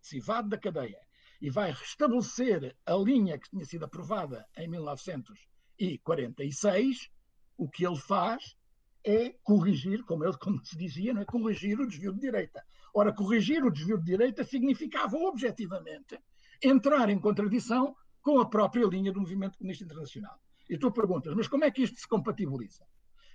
[0.00, 1.00] se evade da cadeia
[1.40, 7.10] e vai restabelecer a linha que tinha sido aprovada em 1946,
[7.56, 8.56] o que ele faz
[9.04, 11.24] é corrigir, como ele como se dizia, não é?
[11.24, 12.64] corrigir o desvio de direita.
[12.94, 16.16] Ora, corrigir o desvio de direita significava objetivamente
[16.62, 20.40] entrar em contradição com a própria linha do movimento comunista internacional.
[20.70, 22.86] E tu perguntas, mas como é que isto se compatibiliza?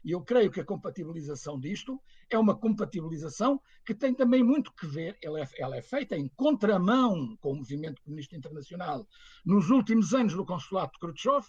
[0.04, 4.88] E eu creio que a compatibilização disto é uma compatibilização que tem também muito que
[4.88, 9.06] ver, ela é, ela é feita em contramão com o movimento comunista internacional
[9.46, 11.46] nos últimos anos do consulado de Khrushchev,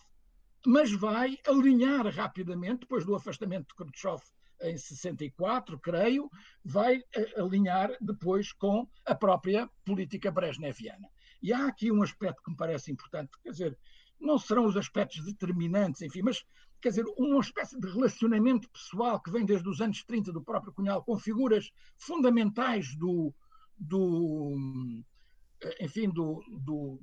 [0.66, 4.20] mas vai alinhar rapidamente, depois do afastamento de Khrushchev
[4.60, 6.28] em 64, creio,
[6.64, 11.08] vai eh, alinhar depois com a própria política brezhneviana.
[11.42, 13.78] E há aqui um aspecto que me parece importante, quer dizer,
[14.20, 16.44] não serão os aspectos determinantes, enfim, mas,
[16.80, 20.72] quer dizer, uma espécie de relacionamento pessoal que vem desde os anos 30 do próprio
[20.72, 23.32] Cunhal com figuras fundamentais do,
[23.78, 24.56] do
[25.80, 26.98] enfim, do, do,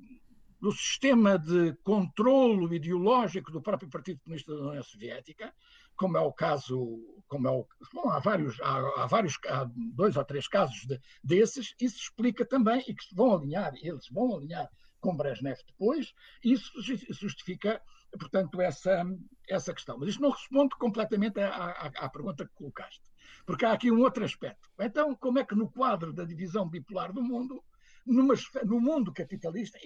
[0.60, 5.54] do sistema de controlo ideológico do próprio Partido Comunista da União Soviética,
[5.96, 10.16] como é o caso, como é o, bom, há vários, há, há, vários, há dois
[10.16, 14.68] ou três casos de, desses, isso explica também, e que vão alinhar, eles vão alinhar
[15.00, 16.70] com Brezhnev depois, isso
[17.10, 17.80] justifica,
[18.18, 19.04] portanto, essa,
[19.48, 19.98] essa questão.
[19.98, 23.02] Mas isto não responde completamente à, à, à pergunta que colocaste,
[23.44, 24.68] porque há aqui um outro aspecto.
[24.78, 27.62] Então, como é que no quadro da divisão bipolar do mundo,
[28.04, 29.78] numa, no mundo capitalista,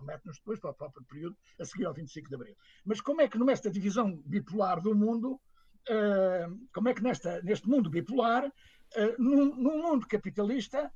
[0.00, 2.56] remete-nos depois para o próprio período a seguir ao 25 de Abril.
[2.84, 7.68] Mas como é que nesta divisão bipolar do mundo, uh, como é que nesta, neste
[7.68, 10.90] mundo bipolar, uh, num, num, mundo capitalista,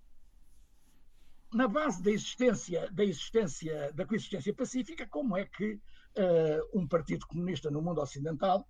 [1.52, 7.26] na base da existência, da existência, da coexistência pacífica, como é que uh, um partido
[7.26, 8.66] comunista no mundo ocidental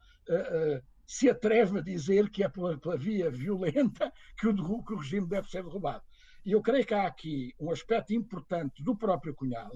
[1.06, 5.26] se atreve a dizer que é pela, pela via violenta que o, que o regime
[5.26, 6.02] deve ser derrubado?
[6.44, 9.72] E eu creio que há aqui um aspecto importante do próprio Cunhal,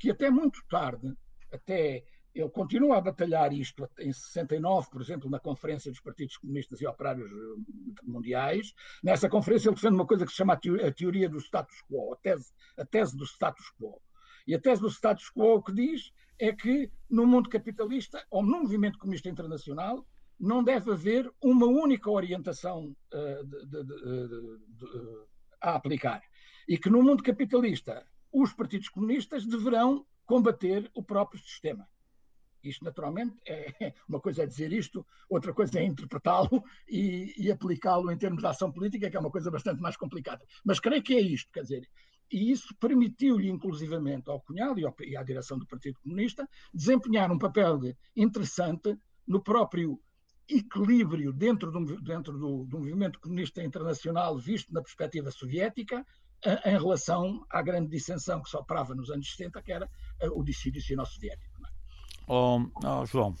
[0.00, 1.14] que até muito tarde,
[1.52, 2.02] até
[2.34, 6.86] ele continua a batalhar isto em 69, por exemplo, na Conferência dos Partidos Comunistas e
[6.86, 8.72] Operários eh, Mundiais.
[9.02, 12.16] Nessa conferência ele defende uma coisa que se chama a teoria do status quo, a
[12.16, 14.00] tese, a tese do status quo.
[14.46, 18.42] E a tese do status quo o que diz é que no mundo capitalista, ou
[18.42, 20.06] no movimento comunista internacional,
[20.38, 25.26] não deve haver uma única orientação uh, de, de, de,
[25.60, 26.22] a aplicar.
[26.66, 31.88] E que no mundo capitalista os partidos comunistas deverão combater o próprio sistema.
[32.62, 38.10] Isto, naturalmente, é uma coisa é dizer isto, outra coisa é interpretá-lo e, e aplicá-lo
[38.10, 40.44] em termos de ação política, que é uma coisa bastante mais complicada.
[40.64, 41.88] Mas creio que é isto, quer dizer,
[42.30, 47.30] e isso permitiu-lhe, inclusivamente, ao Cunhal e, ao, e à direção do Partido Comunista desempenhar
[47.32, 47.80] um papel
[48.14, 50.00] interessante no próprio
[50.48, 56.04] equilíbrio dentro, do, dentro do, do movimento comunista internacional visto na perspectiva soviética,
[56.64, 59.88] em relação à grande dissensão que se operava nos anos 60, que era
[60.32, 61.60] o dissídio sino-soviético.
[62.26, 63.34] Oh, oh, João,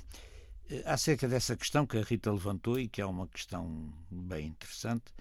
[0.68, 5.12] eh, acerca dessa questão que a Rita levantou e que é uma questão bem interessante,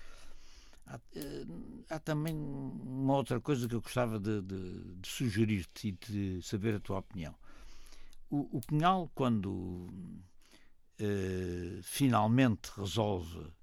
[0.88, 1.46] há, eh,
[1.90, 6.76] há também uma outra coisa que eu gostava de, de, de sugerir-te e de saber
[6.76, 7.36] a tua opinião.
[8.30, 9.88] O, o Cunhal, quando
[11.00, 13.54] eh, finalmente resolve,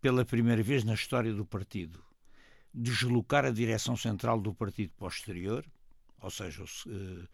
[0.00, 2.02] pela primeira vez na história do partido,
[2.74, 5.64] deslocar a direção central do partido para o exterior,
[6.20, 7.28] ou seja, o, uh,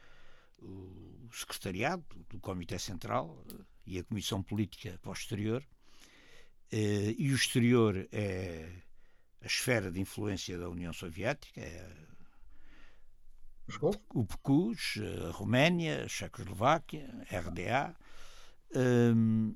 [0.62, 3.42] o secretariado do Comitê Central
[3.86, 8.70] e a Comissão Política para o exterior, uh, e o exterior é
[9.42, 11.88] a esfera de influência da União Soviética, é
[14.12, 14.98] o PECUS,
[15.28, 17.96] a Roménia, a Checoslováquia, a RDA.
[18.74, 19.54] Um,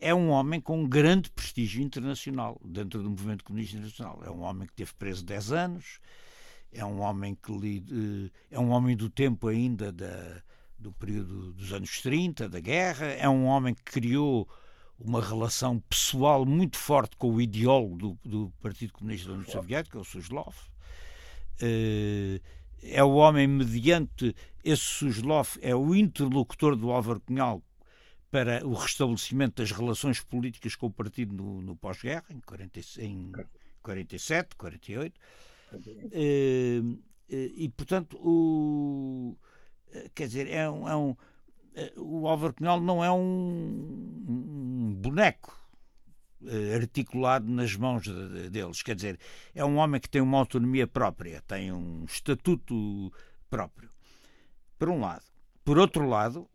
[0.00, 4.20] é um homem com grande prestígio internacional dentro do movimento comunista internacional.
[4.24, 6.00] É um homem que teve preso 10 anos,
[6.72, 10.42] é um homem que li, é um homem do tempo ainda da,
[10.78, 14.48] do período dos anos 30, da guerra, é um homem que criou
[14.98, 19.98] uma relação pessoal muito forte com o ideólogo do, do Partido Comunista da União Soviética,
[19.98, 20.54] o Suslov.
[21.60, 22.40] Uh,
[22.82, 27.62] é o homem mediante esse Suslov, é o interlocutor do Álvaro Cunhal
[28.30, 33.32] para o restabelecimento das relações políticas com o partido no, no pós-guerra, em, 40, em
[33.82, 35.20] 47, 48.
[35.72, 36.98] Uh,
[37.30, 39.36] e, portanto, o,
[40.14, 41.16] quer dizer, é um, é um
[41.96, 45.56] o Álvaro Cunhal não é um, um boneco
[46.46, 48.06] eh, articulado nas mãos
[48.50, 48.82] deles.
[48.82, 49.18] Quer dizer,
[49.54, 53.12] é um homem que tem uma autonomia própria, tem um estatuto
[53.48, 53.90] próprio.
[54.78, 55.24] Por um lado.
[55.64, 56.48] Por outro lado,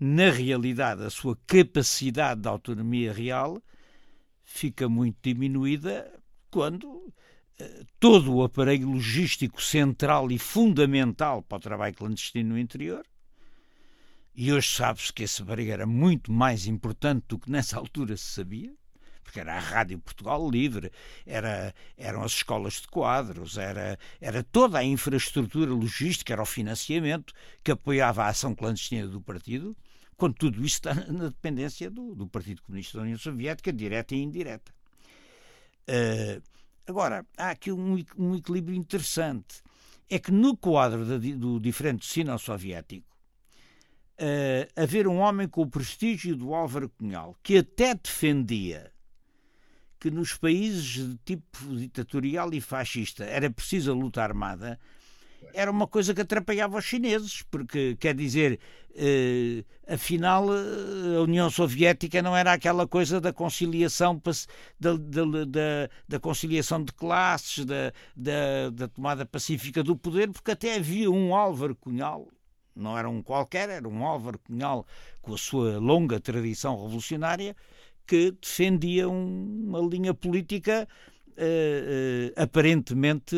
[0.00, 3.62] na realidade, a sua capacidade de autonomia real
[4.42, 6.10] fica muito diminuída
[6.50, 7.12] quando
[7.58, 13.04] eh, todo o aparelho logístico central e fundamental para o trabalho clandestino no interior
[14.34, 18.24] e hoje sabe-se que esse aparelho era muito mais importante do que nessa altura se
[18.24, 18.74] sabia
[19.22, 20.90] porque era a Rádio Portugal Livre,
[21.24, 27.32] era, eram as escolas de quadros, era, era toda a infraestrutura logística, era o financiamento
[27.62, 29.76] que apoiava a ação clandestina do partido,
[30.20, 34.22] quando tudo isso está na dependência do, do Partido Comunista da União Soviética, direta e
[34.22, 34.70] indireta.
[35.88, 36.42] Uh,
[36.86, 39.62] agora, há aqui um, um, equilíbrio interessante.
[40.10, 43.08] É que no quadro do diferente sino-soviético,
[44.20, 48.92] uh, haver um homem com o prestígio do Álvaro Cunhal, que até defendia
[49.98, 54.78] que nos países de tipo ditatorial e fascista era preciso a luta armada,
[55.54, 58.58] era uma coisa que atrapalhava os chineses, porque, quer dizer,
[58.94, 64.20] eh, afinal, eh, a União Soviética não era aquela coisa da conciliação,
[64.78, 70.50] da, da, da, da conciliação de classes, da, da, da tomada pacífica do poder, porque
[70.52, 72.28] até havia um Álvaro Cunhal,
[72.74, 74.86] não era um qualquer, era um Álvaro Cunhal
[75.20, 77.54] com a sua longa tradição revolucionária,
[78.06, 80.88] que defendia uma linha política
[81.30, 83.36] uh, aparentemente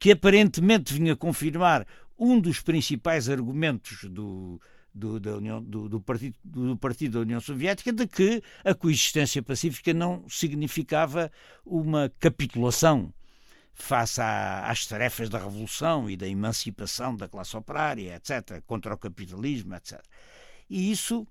[0.00, 1.86] que aparentemente vinha confirmar
[2.18, 4.58] um dos principais argumentos do,
[4.94, 9.42] do, da União, do, do, partido, do Partido da União Soviética de que a coexistência
[9.42, 11.30] pacífica não significava
[11.64, 13.12] uma capitulação
[13.74, 18.98] face à, às tarefas da revolução e da emancipação da classe operária, etc., contra o
[18.98, 20.00] capitalismo, etc.
[20.68, 21.26] E isso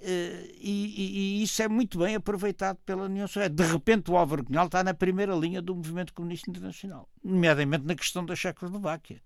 [0.00, 3.64] eh, e, e, isso é muito bem aproveitado pela União Soviética.
[3.64, 7.94] De repente, o Álvaro Cunhal está na primeira linha do movimento comunista internacional, nomeadamente na
[7.94, 9.20] questão da Checoslováquia.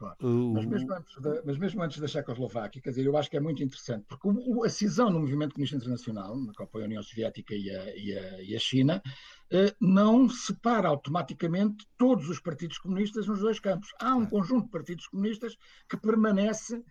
[0.00, 0.16] Claro.
[0.22, 3.36] Uh, mas, mesmo antes da, mas mesmo antes da Checoslováquia, quer dizer, eu acho que
[3.36, 6.86] é muito interessante, porque o, a cisão no movimento comunista internacional, na qual apoia a
[6.86, 9.02] União Soviética e a, e a, e a China,
[9.50, 13.90] eh, não separa automaticamente todos os partidos comunistas nos dois campos.
[14.00, 16.82] Há um conjunto de partidos comunistas que permanece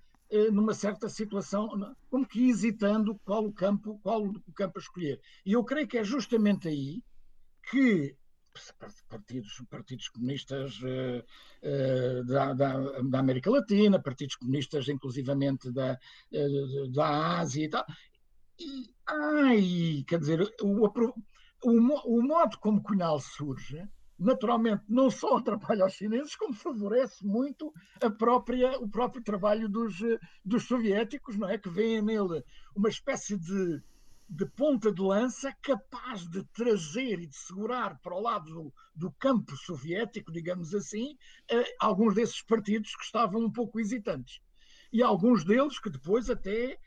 [0.52, 5.20] numa certa situação, como que hesitando qual o campo, qual o campo a escolher.
[5.46, 7.04] E eu creio que é justamente aí
[7.70, 8.16] que
[9.10, 11.24] partidos, partidos comunistas uh,
[11.64, 15.98] uh, da, da, da, América Latina, partidos comunistas inclusivamente da,
[16.34, 17.86] uh, da Ásia e tal.
[18.60, 21.72] E, ai, quer dizer, o, o,
[22.06, 23.88] o modo como Cunhal surge
[24.20, 29.96] naturalmente não só atrapalha os chineses, como favorece muito a própria, o próprio trabalho dos,
[30.44, 31.58] dos soviéticos, não é?
[31.58, 32.44] Que veem nele
[32.76, 33.82] uma espécie de,
[34.30, 39.12] de ponta de lança capaz de trazer e de segurar para o lado do, do
[39.14, 41.18] campo soviético, digamos assim,
[41.50, 44.42] eh, alguns desses partidos que estavam um pouco hesitantes.
[44.92, 46.78] E alguns deles que depois até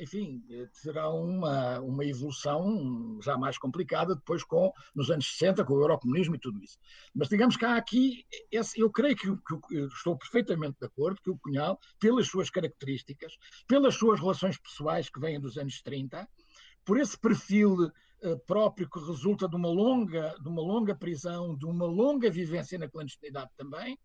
[0.00, 0.42] enfim,
[0.82, 6.36] terá uma, uma evolução já mais complicada depois com, nos anos 60, com o eurocomunismo
[6.36, 6.78] e tudo isso.
[7.14, 11.30] Mas digamos que há aqui, esse, eu creio que, que, estou perfeitamente de acordo que
[11.30, 16.26] o Cunhal, pelas suas características, pelas suas relações pessoais que vêm dos anos 30,
[16.84, 21.66] por esse perfil uh, próprio que resulta de uma longa, de uma longa prisão, de
[21.66, 23.98] uma longa vivência na clandestinidade também,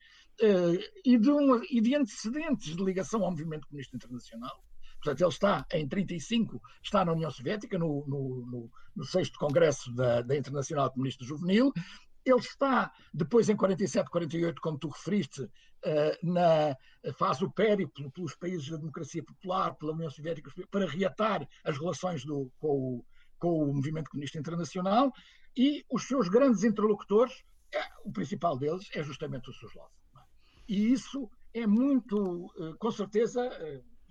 [1.05, 4.63] e, de um, e de antecedentes de ligação ao movimento comunista internacional,
[5.01, 10.21] Portanto, ele está em 35, está na União Soviética, no, no, no, 6 Congresso da,
[10.21, 11.73] da Internacional Comunista Juvenil.
[12.23, 15.49] Ele está, depois em 47, 48, como tu referiste,
[15.83, 16.77] eh, na,
[17.17, 22.23] faz o périplo pelos países da democracia popular, pela União Soviética, para reatar as relações
[22.23, 23.05] do, com, o,
[23.39, 25.11] com o movimento comunista internacional
[25.57, 27.43] e os seus grandes interlocutores,
[27.73, 29.89] é, o principal deles é justamente o Suslov.
[30.69, 33.41] E isso é muito, eh, com certeza,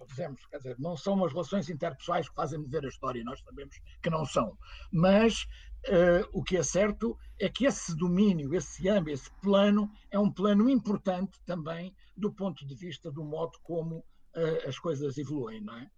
[0.07, 3.77] dizemos, quer dizer, não são as relações interpessoais que fazem mover a história, nós sabemos
[4.03, 4.57] que não são.
[4.93, 5.45] Mas
[5.89, 10.31] uh, o que é certo é que esse domínio, esse âmbito, esse plano, é um
[10.31, 15.77] plano importante também do ponto de vista do modo como uh, as coisas evoluem, não
[15.77, 15.91] é?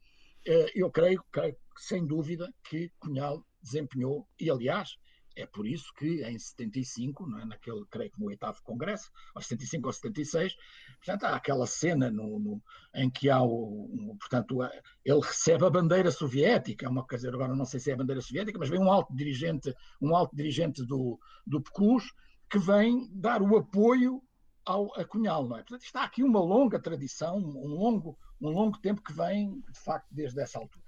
[0.49, 4.97] Uh, eu creio, creio, sem dúvida, que Cunhal desempenhou, e aliás,
[5.37, 9.43] é por isso que em 75, não é, naquele, creio que no oitavo congresso, ou
[9.43, 10.57] 75 ou 76,
[10.99, 12.63] portanto, há aquela cena no, no,
[12.95, 14.59] em que há o, um, portanto,
[15.05, 18.21] ele recebe a bandeira soviética, é uma coisa, agora não sei se é a bandeira
[18.21, 22.13] soviética, mas vem um alto dirigente, um alto dirigente do, do PECUS,
[22.51, 24.23] que vem dar o apoio
[24.65, 25.61] ao a Cunhal, não é?
[25.61, 30.07] Portanto, está aqui uma longa tradição, um longo, um longo tempo que vem, de facto,
[30.11, 30.85] desde essa altura.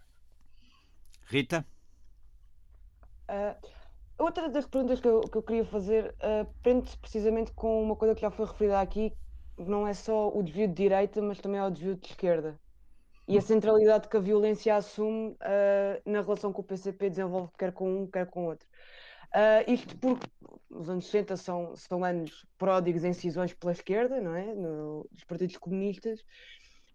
[1.26, 1.66] Rita?
[3.28, 3.83] Uh,
[4.18, 8.14] Outra das perguntas que eu, que eu queria fazer uh, prende-se precisamente com uma coisa
[8.14, 9.10] que já foi referida aqui,
[9.56, 12.60] que não é só o desvio de direita, mas também é o desvio de esquerda.
[13.26, 17.72] E a centralidade que a violência assume uh, na relação que o PCP desenvolve, quer
[17.72, 18.68] com um, quer com outro.
[19.34, 20.28] Uh, isto porque
[20.70, 24.54] os anos 60 são, são anos pródigos em cisões pela esquerda, não é?
[24.54, 26.22] No, dos partidos comunistas,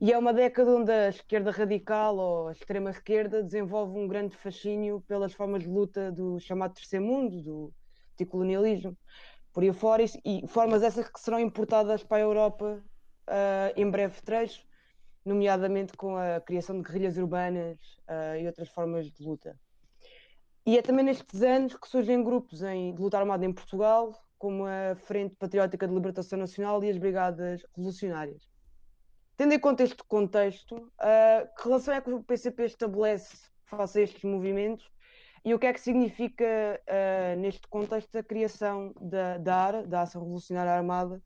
[0.01, 4.35] e é uma década onde a esquerda radical ou a extrema esquerda desenvolve um grande
[4.37, 7.73] fascínio pelas formas de luta do chamado terceiro mundo, do
[8.13, 8.97] anticolonialismo,
[9.51, 12.81] por aí fora, e formas essas que serão importadas para a Europa
[13.27, 14.63] uh, em breve trecho,
[15.25, 17.77] nomeadamente com a criação de guerrilhas urbanas
[18.07, 19.59] uh, e outras formas de luta.
[20.65, 24.65] E é também nestes anos que surgem grupos em, de luta armada em Portugal, como
[24.65, 28.48] a Frente Patriótica de Libertação Nacional e as Brigadas Revolucionárias.
[29.39, 34.01] Tendo em conta este contexto, uh, que relação é que o PCP estabelece face a
[34.01, 34.91] estes movimentos
[35.45, 40.01] e o que é que significa, uh, neste contexto, a criação da, da ARA, da
[40.01, 41.23] Ação Revolucionária Armada,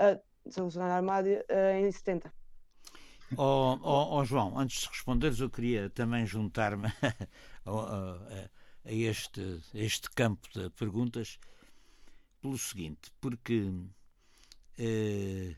[0.00, 2.34] uh, Revolucionária Armada uh, em 70?
[3.36, 6.88] Oh, oh, oh, João, antes de responderes, eu queria também juntar-me
[7.64, 8.48] a, a,
[8.84, 11.38] a, este, a este campo de perguntas
[12.42, 13.70] pelo seguinte, porque
[14.76, 15.54] eh,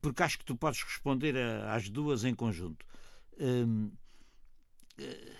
[0.00, 1.36] porque acho que tu podes responder
[1.68, 2.84] às duas em conjunto.
[3.38, 3.90] Hum,
[4.98, 5.32] eh,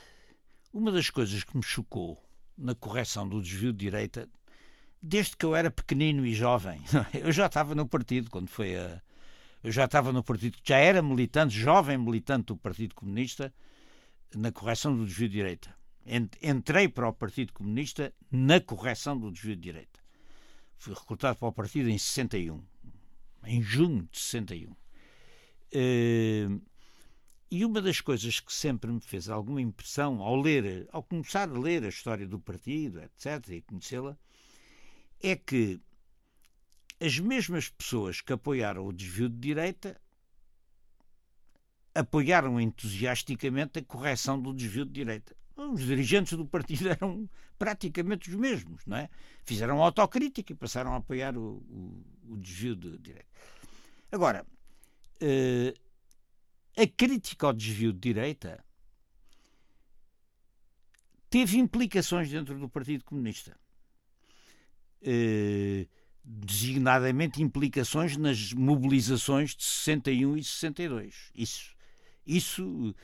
[0.72, 2.22] uma das coisas que me chocou
[2.56, 4.28] na correção do desvio de direita,
[5.00, 6.80] desde que eu era pequenino e jovem,
[7.14, 9.00] eu já estava no partido quando foi a.
[9.62, 13.54] Eu já estava no partido, já era militante, jovem militante do Partido Comunista,
[14.34, 15.72] na correção do desvio de direita.
[16.42, 20.00] Entrei para o Partido Comunista na correção do desvio de direita.
[20.76, 22.60] Fui recrutado para o partido em 61
[23.44, 24.74] em junho de 61.
[25.72, 26.48] Eh,
[27.50, 31.58] e uma das coisas que sempre me fez alguma impressão ao ler, ao começar a
[31.58, 34.16] ler a história do partido, etc., e conhecê-la,
[35.20, 35.80] é que
[36.98, 40.00] as mesmas pessoas que apoiaram o desvio de direita
[41.94, 45.36] apoiaram entusiasticamente a correção do desvio de direita.
[45.56, 47.28] Os dirigentes do partido eram
[47.58, 49.10] praticamente os mesmos, não é?
[49.44, 53.28] Fizeram autocrítica e passaram a apoiar o, o, o desvio de direita.
[54.10, 54.46] Agora,
[55.22, 55.80] uh,
[56.76, 58.64] a crítica ao desvio de direita
[61.28, 63.56] teve implicações dentro do Partido Comunista.
[65.02, 65.88] Uh,
[66.24, 71.32] designadamente implicações nas mobilizações de 61 e 62.
[71.34, 71.76] Isso,
[72.24, 72.94] isso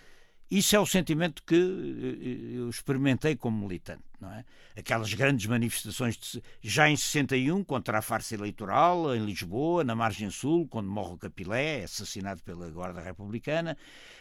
[0.51, 4.45] isso é o sentimento que eh, eu experimentei como militante, não é?
[4.75, 10.31] Aquelas grandes manifestações de, já em 61 contra a farsa eleitoral em Lisboa, na margem
[10.31, 13.77] sul, quando morre o Capilé, assassinado pela Guarda Republicana.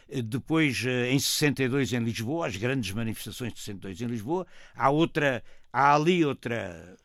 [0.09, 4.45] Eh, depois, eh, em 62 em Lisboa, as grandes manifestações de 62 em Lisboa.
[4.75, 6.97] Há outra, há ali outra,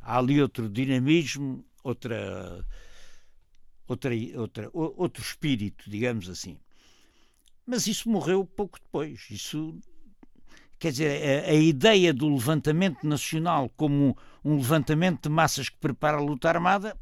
[0.00, 2.64] há ali outro dinamismo, outra,
[3.88, 6.56] outra, outra, outro espírito, digamos assim.
[7.70, 9.28] Mas isso morreu pouco depois.
[9.30, 9.78] Isso
[10.76, 16.16] quer dizer, a, a, ideia do levantamento nacional como um levantamento de massas que prepara
[16.16, 16.98] a luta armada,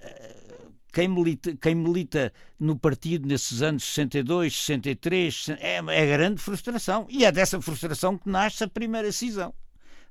[0.00, 2.30] eh, quem milita, quem milita
[2.60, 7.06] no partido nesses anos 62, 63, é, é grande frustração.
[7.08, 9.54] E é dessa frustração que nasce a primeira cisão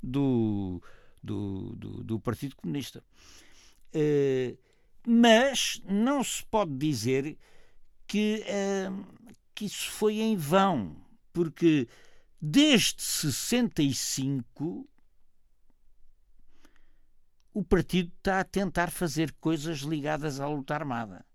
[0.01, 0.81] do,
[1.21, 3.03] do, do, do Partido Comunista.
[3.93, 4.57] Uh,
[5.05, 7.38] mas não se pode dizer
[8.07, 9.05] que, uh,
[9.58, 10.95] que isso foi em vão,
[11.34, 11.88] porque
[12.39, 14.88] desde 65
[17.55, 21.26] o partido está a tentar fazer coisas ligadas à luta armada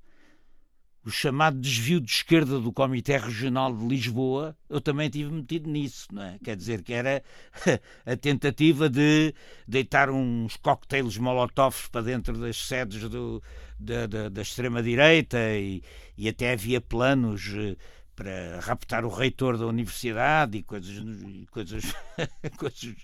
[1.04, 6.06] o chamado desvio de esquerda do Comitê Regional de Lisboa, eu também tive metido nisso,
[6.12, 6.38] não é?
[6.42, 7.22] Quer dizer, que era
[8.06, 9.34] a tentativa de
[9.66, 13.42] deitar uns coquetéis molotovs para dentro das sedes do,
[13.78, 15.82] da, da, da extrema-direita e,
[16.16, 17.76] e, até havia planos eh,
[18.14, 21.02] para raptar o reitor da universidade e coisas,
[21.50, 21.84] coisas,
[22.58, 22.94] coisas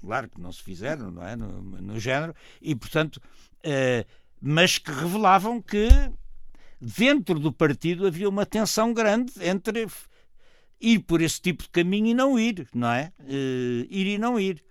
[0.00, 1.34] claro que não se fizeram, não é?
[1.34, 4.06] No, no género, e portanto, uh,
[4.40, 5.88] mas que revelavam que
[6.80, 9.86] dentro do partido havia uma tensão grande entre
[10.80, 13.12] ir por esse tipo de caminho e não ir, não é?
[13.20, 14.62] Uh, ir e não ir.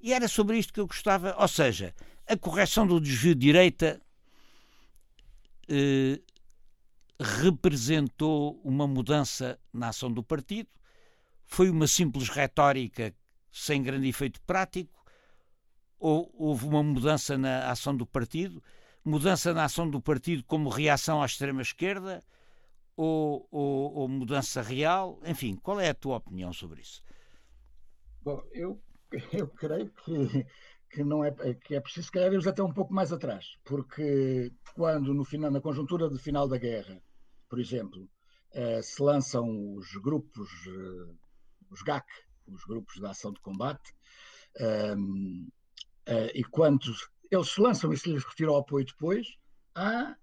[0.00, 1.94] E era sobre isto que eu gostava, ou seja,
[2.26, 4.00] a correção do desvio de direita
[5.68, 6.29] uh,
[7.20, 10.68] representou uma mudança na ação do partido,
[11.44, 13.14] foi uma simples retórica
[13.52, 15.04] sem grande efeito prático,
[15.98, 18.62] ou houve uma mudança na ação do partido
[19.04, 22.22] mudança na ação do partido como reação à extrema-esquerda
[22.96, 25.20] ou, ou, ou, mudança real?
[25.24, 27.02] Enfim, qual é a tua opinião sobre isso?
[28.22, 28.80] Bom, eu,
[29.32, 30.46] eu creio que,
[30.90, 34.52] que, não é, que é preciso, se calhar, irmos até um pouco mais atrás, porque
[34.74, 37.00] quando, no final, na conjuntura de final da guerra,
[37.50, 38.08] por exemplo,
[38.52, 41.14] eh, se lançam os grupos, eh,
[41.68, 42.06] os GAC,
[42.46, 43.92] os grupos de ação de combate,
[44.56, 44.94] eh,
[46.34, 46.92] e quando
[47.30, 49.36] eles se lançam e se lhes retira o apoio depois,
[49.74, 50.16] há,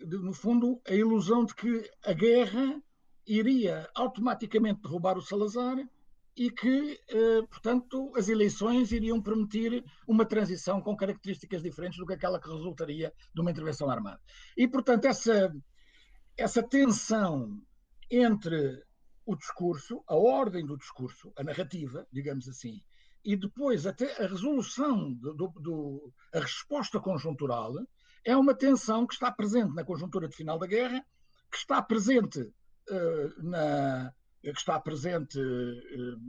[0.00, 2.82] no fundo, a ilusão de que a guerra
[3.26, 5.76] iria automaticamente derrubar o Salazar
[6.36, 7.00] e que,
[7.48, 13.14] portanto, as eleições iriam permitir uma transição com características diferentes do que aquela que resultaria
[13.32, 14.20] de uma intervenção armada.
[14.56, 15.54] E, portanto, essa,
[16.36, 17.60] essa tensão
[18.10, 18.82] entre
[19.26, 22.82] o discurso, a ordem do discurso, a narrativa, digamos assim,
[23.24, 27.72] e depois até a resolução, do, do, do, a resposta conjuntural,
[28.24, 31.04] é uma tensão que está presente na conjuntura de final da guerra,
[31.50, 34.12] que está presente uh, na
[34.42, 36.20] que está presente uh,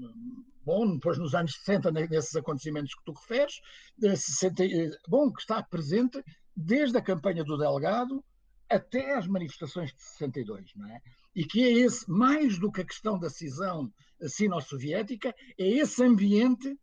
[0.64, 3.60] bom depois nos anos 60 nesses acontecimentos que tu referes,
[3.98, 4.68] de 60, uh,
[5.10, 6.24] bom que está presente
[6.56, 8.24] desde a campanha do Delgado
[8.70, 11.02] até as manifestações de 62, não é?
[11.36, 13.92] E que é esse mais do que a questão da cisão
[14.28, 16.78] sino-soviética, é esse ambiente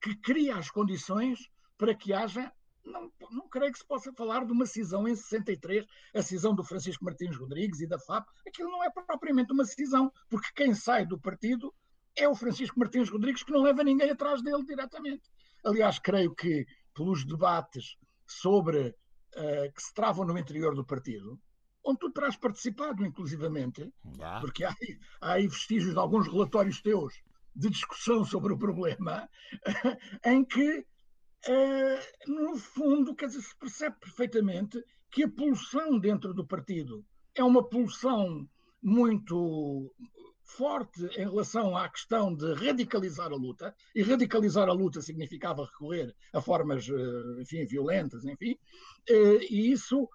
[0.00, 1.38] que cria as condições
[1.76, 2.52] para que haja.
[2.84, 5.84] Não, não creio que se possa falar de uma cisão em 63,
[6.14, 8.26] a cisão do Francisco Martins Rodrigues e da FAP.
[8.46, 11.72] Aquilo não é propriamente uma cisão, porque quem sai do partido
[12.16, 15.22] é o Francisco Martins Rodrigues, que não leva ninguém atrás dele diretamente.
[15.64, 18.94] Aliás, creio que pelos debates sobre
[19.36, 21.40] uh, que se travam no interior do partido,
[21.84, 23.92] onde tu terás participado, inclusivamente,
[24.40, 24.74] porque há,
[25.20, 27.14] há aí vestígios de alguns relatórios teus
[27.54, 29.28] de discussão sobre o problema,
[30.24, 30.86] em que,
[31.46, 37.04] eh, no fundo, quer dizer, se percebe perfeitamente que a pulsão dentro do partido
[37.34, 38.48] é uma pulsão
[38.82, 39.92] muito
[40.48, 46.14] forte em relação à questão de radicalizar a luta, e radicalizar a luta significava recorrer
[46.32, 48.58] a formas, eh, enfim, violentas, enfim,
[49.08, 50.08] eh, e isso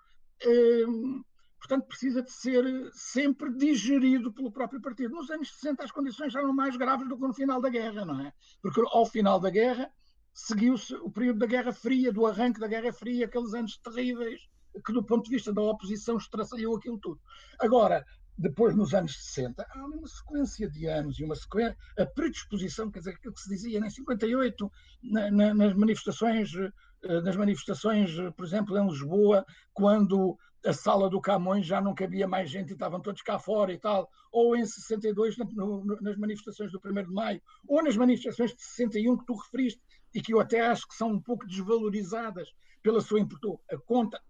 [1.59, 5.15] portanto, precisa de ser sempre digerido pelo próprio partido.
[5.15, 8.19] Nos anos 60 as condições eram mais graves do que no final da guerra, não
[8.19, 8.33] é?
[8.61, 9.89] Porque ao final da guerra
[10.33, 14.41] seguiu-se o período da Guerra Fria, do arranque da Guerra Fria, aqueles anos terríveis
[14.85, 17.19] que do ponto de vista da oposição estraçalhou aquilo tudo.
[17.59, 18.03] Agora,
[18.37, 22.99] depois nos anos 60, há uma sequência de anos e uma sequência, a predisposição, quer
[22.99, 24.71] dizer, aquilo que se dizia em 58,
[25.03, 31.19] na, na, nas manifestações, eh, nas manifestações, por exemplo, em Lisboa, quando a sala do
[31.19, 34.65] Camões já não cabia mais gente e estavam todos cá fora e tal, ou em
[34.65, 39.25] 62 no, no, nas manifestações do 1 de Maio, ou nas manifestações de 61 que
[39.25, 39.81] tu referiste
[40.13, 42.49] e que eu até acho que são um pouco desvalorizadas
[42.81, 44.21] pela sua importância, a conta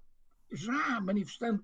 [0.51, 1.63] já manifestando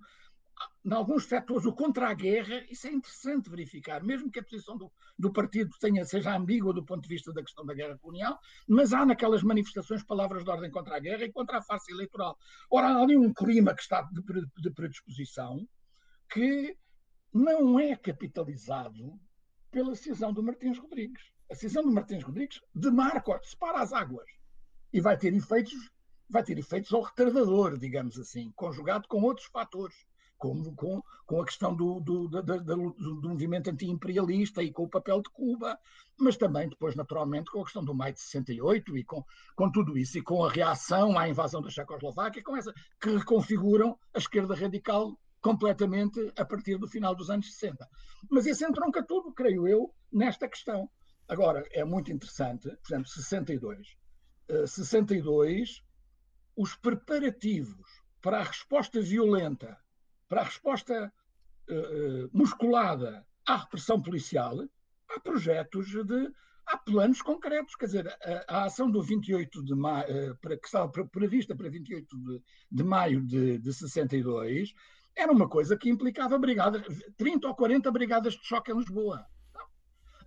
[0.86, 4.78] em alguns setores o contra a guerra, isso é interessante verificar, mesmo que a posição
[4.78, 8.40] do, do partido tenha, seja ambígua do ponto de vista da questão da guerra colonial,
[8.68, 12.38] mas há naquelas manifestações palavras de ordem contra a guerra e contra a farsa eleitoral.
[12.70, 14.22] Ora, há ali um clima que está de,
[14.62, 15.68] de predisposição
[16.32, 16.78] que
[17.34, 19.20] não é capitalizado
[19.72, 21.22] pela cisão do Martins Rodrigues.
[21.52, 24.28] A cisão do Martins Rodrigues demarca, separa as águas
[24.92, 25.74] e vai ter efeitos
[26.30, 29.96] vai ter efeitos ao retardador, digamos assim, conjugado com outros fatores
[30.40, 34.90] como com, com a questão do, do, do, do, do movimento anti-imperialista e com o
[34.90, 35.78] papel de Cuba,
[36.18, 39.24] mas também depois, naturalmente, com a questão do maio de 68 e com,
[39.56, 44.00] com tudo isso, e com a reação à invasão da Checoslováquia, com essa, que reconfiguram
[44.14, 47.88] a esquerda radical completamente a partir do final dos anos 60.
[48.30, 50.90] Mas isso entronca tudo, creio eu, nesta questão.
[51.28, 53.88] Agora, é muito interessante, por exemplo, 62.
[54.50, 55.84] Uh, 62,
[56.56, 57.88] os preparativos
[58.22, 59.78] para a resposta violenta,
[60.30, 61.12] para a resposta
[61.70, 64.64] uh, musculada à repressão policial,
[65.10, 66.32] há projetos de.
[66.68, 67.76] há planos concretos.
[67.76, 68.08] Quer dizer,
[68.48, 72.42] a, a ação do 28 de maio, uh, para, que estava prevista para 28 de,
[72.72, 74.74] de maio de, de 62,
[75.16, 76.84] era uma coisa que implicava brigadas,
[77.18, 79.26] 30 ou 40 brigadas de choque em Lisboa.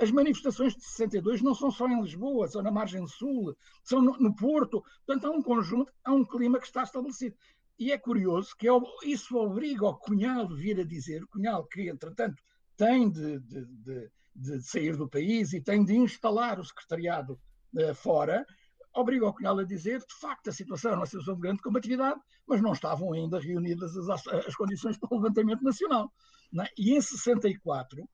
[0.00, 4.18] As manifestações de 62 não são só em Lisboa, são na margem sul, são no,
[4.18, 4.82] no Porto.
[5.07, 7.36] Portanto, há um conjunto, há um clima que está estabelecido.
[7.79, 8.68] E é curioso que
[9.05, 12.43] isso obriga o Cunhal vir a dizer, o Cunhal que, entretanto,
[12.77, 17.41] tem de, de, de, de, sair do país e tem de instalar o secretariado
[17.75, 18.47] uh, fora,
[18.95, 22.20] obriga o Cunhal a dizer, de facto, a situação era uma situação de grande combatividade,
[22.47, 26.12] mas não estavam ainda reunidas as, as condições para o levantamento nacional.
[26.61, 26.68] É?
[26.77, 28.07] E em 64,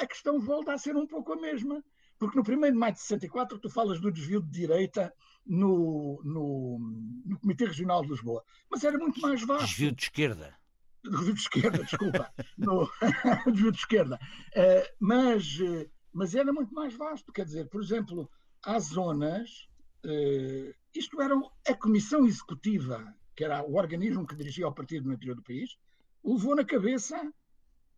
[0.00, 1.82] a questão volta a ser um pouco a mesma.
[2.18, 5.12] Porque no 1 de maio de 64 tu falas do desvio de direita
[5.46, 6.78] no, no,
[7.24, 8.44] no Comitê Regional de Lisboa.
[8.70, 9.66] Mas era muito mais vasto.
[9.66, 10.56] Desvio de esquerda.
[11.02, 12.32] Desvio de esquerda, desculpa.
[12.56, 12.88] no,
[13.52, 14.18] desvio de esquerda.
[14.50, 17.32] Uh, mas, uh, mas era muito mais vasto.
[17.32, 18.30] Quer dizer, por exemplo,
[18.62, 19.68] há zonas.
[20.04, 21.34] Uh, isto era
[21.68, 25.76] a Comissão Executiva, que era o organismo que dirigia o partido no interior do país,
[26.24, 27.32] levou na cabeça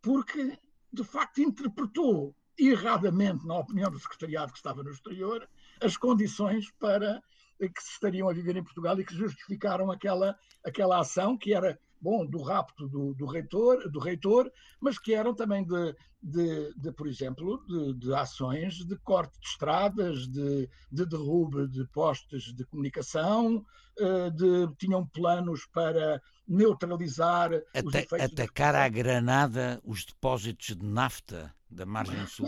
[0.01, 0.57] porque,
[0.91, 5.47] de facto, interpretou erradamente, na opinião do secretariado que estava no exterior,
[5.81, 7.21] as condições para
[7.59, 11.79] que se estariam a viver em Portugal e que justificaram aquela, aquela ação que era
[11.99, 16.91] bom do rapto do, do reitor, do reitor, mas que eram também de, de, de
[16.91, 22.65] por exemplo, de, de, ações de corte de estradas, de, de derrube de postes de
[22.65, 23.65] comunicação,
[23.99, 27.51] eh, de, tinham planos para neutralizar
[27.83, 32.47] os efeitos atacar à granada os depósitos de nafta da margem sul.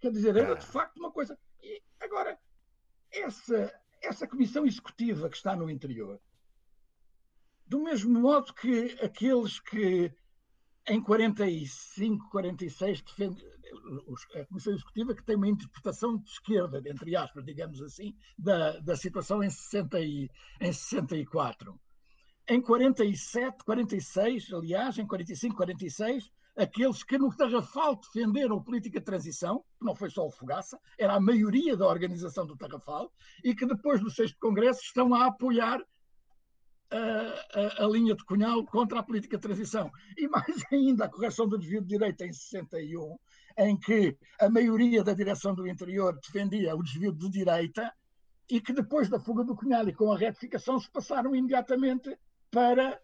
[0.00, 1.36] Quer dizer, era de facto uma coisa.
[1.60, 2.38] E agora,
[3.10, 6.20] essa, essa comissão executiva que está no interior,
[7.66, 10.12] do mesmo modo que aqueles que
[10.88, 13.56] em 45, 46 defendem
[14.34, 18.96] a Comissão Executiva que tem uma interpretação de esquerda, entre aspas, digamos assim, da, da
[18.96, 20.30] situação em, 60 e,
[20.60, 21.78] em 64.
[22.48, 29.04] Em 47, 46, aliás, em 45, 46, aqueles que no Tarrafal defenderam a política de
[29.04, 33.12] transição, que não foi só o Fogaça, era a maioria da organização do Tarrafal,
[33.44, 35.84] e que depois do sexto congresso estão a apoiar
[36.90, 39.90] a, a, a, linha de Cunhal contra a política de transição.
[40.16, 43.16] E mais ainda a correção do desvio de direita em 61,
[43.58, 47.92] em que a maioria da direção do interior defendia o desvio de direita
[48.48, 52.16] e que depois da fuga do Cunhal e com a retificação se passaram imediatamente
[52.50, 52.98] para,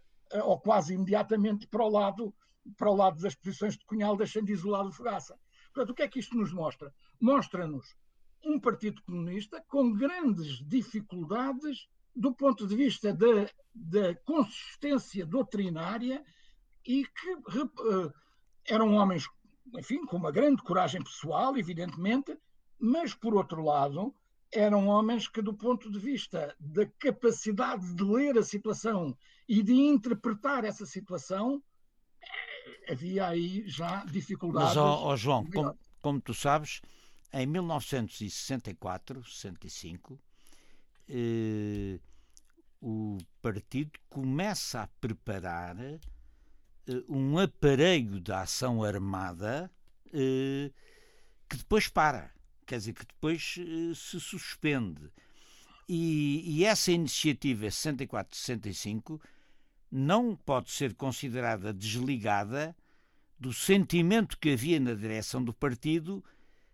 [0.45, 2.33] ou quase imediatamente, para o lado
[2.77, 5.39] para o lado das posições de Cunhal, deixando isolado o Fogaça.
[5.73, 6.95] Portanto, o que é que isto nos mostra?
[7.21, 7.97] Mostra-nos
[8.45, 13.17] um Partido Comunista com grandes dificuldades do ponto de vista
[13.75, 16.23] da, consistência doutrinária
[16.87, 18.13] e que uh,
[18.67, 19.27] eram homens,
[19.79, 22.37] enfim, com uma grande coragem pessoal, evidentemente,
[22.79, 24.15] mas, por outro lado,
[24.53, 29.17] eram homens que, do ponto de vista da capacidade de ler a situação
[29.49, 31.63] e de interpretar essa situação,
[32.89, 34.68] havia aí já dificuldades.
[34.68, 36.80] Mas, ó, ó João, como, como, tu sabes,
[37.33, 40.20] em 1964, 65,
[41.09, 41.99] eh,
[42.80, 46.01] o partido começa a preparar eh,
[47.09, 49.70] um aparelho de ação armada
[50.12, 50.70] eh,
[51.49, 52.33] que depois para,
[52.66, 55.11] quer dizer, que depois eh, se suspende.
[55.89, 59.20] E, e essa iniciativa 64-65
[59.93, 62.74] não pode ser considerada desligada
[63.38, 66.24] do sentimento que havia na direção do partido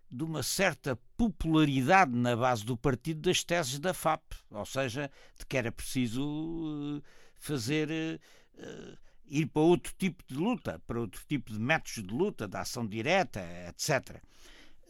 [0.08, 5.44] de uma certa popularidade na base do partido das teses da FAP, ou seja, de
[5.44, 8.20] que era preciso eh, fazer
[8.54, 12.60] uh, ir para outro tipo de luta, para outro tipo de métodos de luta, da
[12.60, 14.22] ação direta, etc.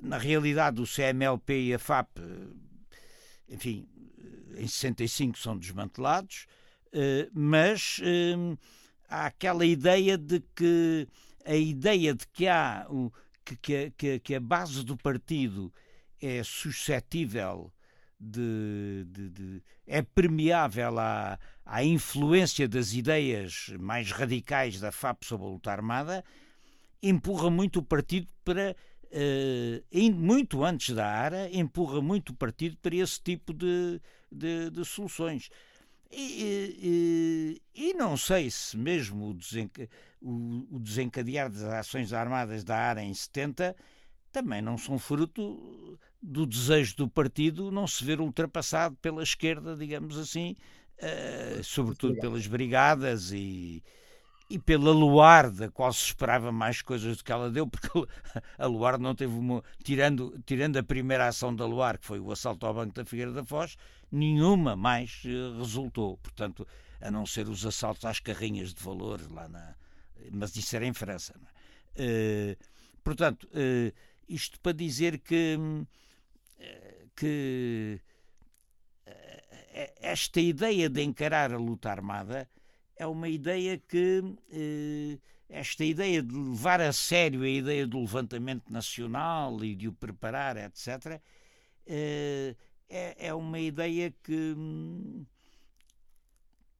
[0.00, 2.18] Na realidade, o CMLP e a FAP,
[3.48, 3.88] enfim,
[4.56, 6.46] em 65 são desmantelados,
[7.32, 8.58] mas uh,
[9.08, 11.06] há aquela ideia de que
[11.44, 12.86] a ideia de que há
[13.62, 15.72] que, que, que a base do partido
[16.20, 17.72] é suscetível
[18.20, 25.46] de, de, de, é permeável à, à influência das ideias mais radicais da FAP sobre
[25.46, 26.24] a luta armada,
[27.02, 28.74] empurra muito o partido para,
[29.04, 34.84] uh, muito antes da ARA, empurra muito o partido para esse tipo de, de, de
[34.84, 35.48] soluções.
[36.10, 39.88] E, e, e, não sei se mesmo o, desenca,
[40.22, 43.76] o, o, desencadear das ações armadas da ARA em 70
[44.32, 50.16] também não são fruto do desejo do partido não se ver ultrapassado pela esquerda, digamos
[50.16, 50.56] assim,
[50.98, 53.82] uh, sobretudo pelas brigadas e,
[54.50, 57.88] e pela Luar, da qual se esperava mais coisas do que ela deu, porque
[58.56, 59.62] a Luar não teve uma.
[59.82, 63.32] Tirando, tirando a primeira ação da Luar, que foi o assalto ao Banco da Figueira
[63.32, 63.76] da Foz,
[64.10, 66.16] nenhuma mais uh, resultou.
[66.18, 66.66] Portanto,
[67.00, 69.74] a não ser os assaltos às carrinhas de valor lá na.
[70.32, 71.34] Mas isso era em França.
[71.94, 72.56] Uh,
[73.04, 73.92] portanto, uh,
[74.28, 75.58] isto para dizer que.
[77.14, 78.00] que
[80.00, 82.48] esta ideia de encarar a luta armada
[82.98, 85.18] é uma ideia que eh,
[85.48, 90.56] esta ideia de levar a sério a ideia do levantamento nacional e de o preparar,
[90.56, 91.20] etc.,
[91.86, 92.54] eh,
[92.90, 94.56] é, é uma ideia que,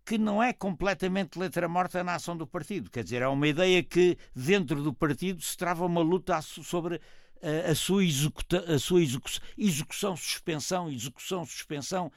[0.05, 2.91] que não é completamente letra morta na ação do partido.
[2.91, 7.01] Quer dizer, é uma ideia que dentro do partido se trava uma luta sobre
[7.43, 12.13] a, a sua, executa, a sua execução, execução, suspensão, execução, suspensão,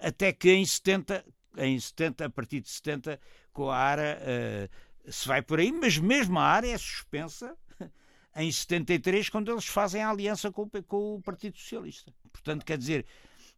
[0.00, 1.24] até que em 70,
[1.58, 3.20] em 70, a partir de 70,
[3.52, 7.56] com a uh, se vai por aí, mas mesmo a ARA é suspensa
[8.36, 12.12] em 73, quando eles fazem a aliança com, com o Partido Socialista.
[12.32, 13.06] Portanto, quer dizer,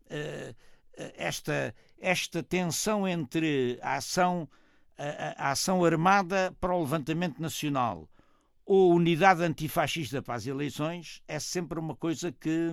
[0.07, 0.55] uh,
[1.16, 4.49] esta, esta tensão entre a ação,
[4.97, 8.09] a, a ação armada para o levantamento nacional
[8.64, 12.70] ou unidade antifascista para as eleições é sempre uma coisa que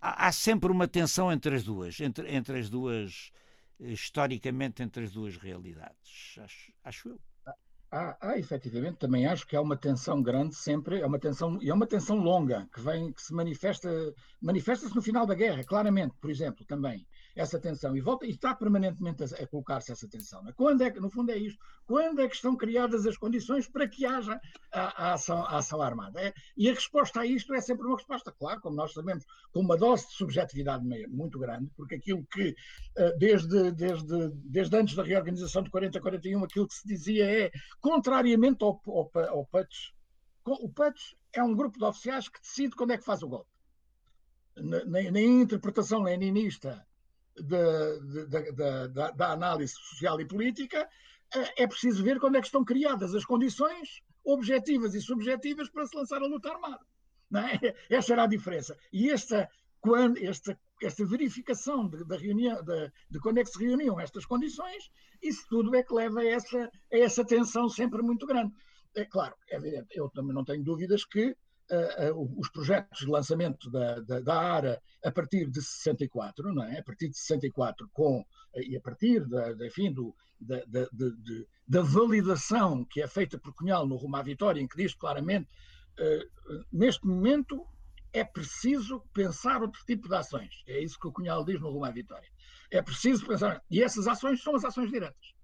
[0.00, 3.32] há sempre uma tensão entre as duas, entre, entre as duas,
[3.80, 7.20] historicamente, entre as duas realidades, acho, acho eu.
[7.92, 11.70] Há, há, efetivamente, também acho que há uma tensão grande sempre, é uma tensão, e
[11.70, 13.90] é uma tensão longa, que vem, que se manifesta,
[14.40, 17.04] manifesta-se no final da guerra, claramente, por exemplo, também
[17.40, 20.42] essa tensão e volta e está permanentemente a, a colocar-se essa tensão.
[20.42, 20.52] Né?
[20.54, 21.58] Quando é que, no fundo, é isto?
[21.86, 24.38] Quando é que estão criadas as condições para que haja
[24.72, 26.20] a, a, ação, a ação, armada?
[26.20, 29.60] É, e a resposta a isto é sempre uma resposta, claro, como nós sabemos, com
[29.60, 32.54] uma dose de subjetividade muito grande, porque aquilo que,
[32.96, 37.24] eh, desde, desde, desde antes da reorganização de 40 a 41, aquilo que se dizia
[37.24, 39.48] é, contrariamente ao, ao, ao
[40.44, 43.50] o PUTS é um grupo de oficiais que decide quando é que faz o golpe.
[44.56, 46.86] Na, na interpretação leninista
[47.42, 50.88] da, análise social e política,
[51.34, 55.86] eh, é preciso ver quando é que estão criadas as condições objetivas e subjetivas para
[55.86, 56.84] se lançar a luta armada.
[57.34, 57.74] É?
[57.96, 58.76] Essa era a diferença.
[58.92, 59.48] E esta,
[59.80, 64.26] quando, esta, esta verificação de, da reunião, de, de, quando é que se reuniam estas
[64.26, 64.90] condições,
[65.22, 68.52] isso tudo é que leva a essa, a essa tensão sempre muito grande.
[68.94, 71.36] É claro, é evidente, eu também não tenho dúvidas que
[72.38, 76.78] os projetos de lançamento da, da, da, ARA a partir de 64, não é?
[76.78, 78.24] A partir de 64 com
[78.56, 80.88] e a partir da, enfim, do, da, da,
[81.68, 85.48] da, validação que é feita por Cunhal no Rumo à Vitória, em que diz claramente
[85.98, 87.64] uh, neste momento
[88.12, 90.64] é preciso pensar outro tipo de ações.
[90.66, 92.28] É isso que o Cunhal diz no Rumo à Vitória.
[92.70, 93.62] É preciso pensar.
[93.70, 95.34] E essas ações são as ações diretas.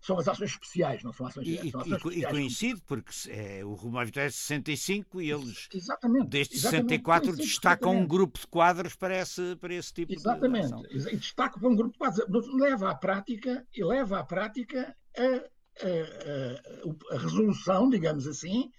[0.00, 1.86] São as ações especiais, não são ações diretas.
[1.86, 6.28] E, e, e coincide, porque é, o Rumo à Vitória é 65 e eles, exatamente,
[6.28, 10.74] desde exatamente, 64, destacam um grupo de quadros para esse, para esse tipo exatamente, de
[10.74, 10.82] ação.
[10.90, 12.54] E destacam para um grupo de quadros.
[12.54, 18.70] Leva à prática, e leva à prática a, a, a, a resolução, digamos assim,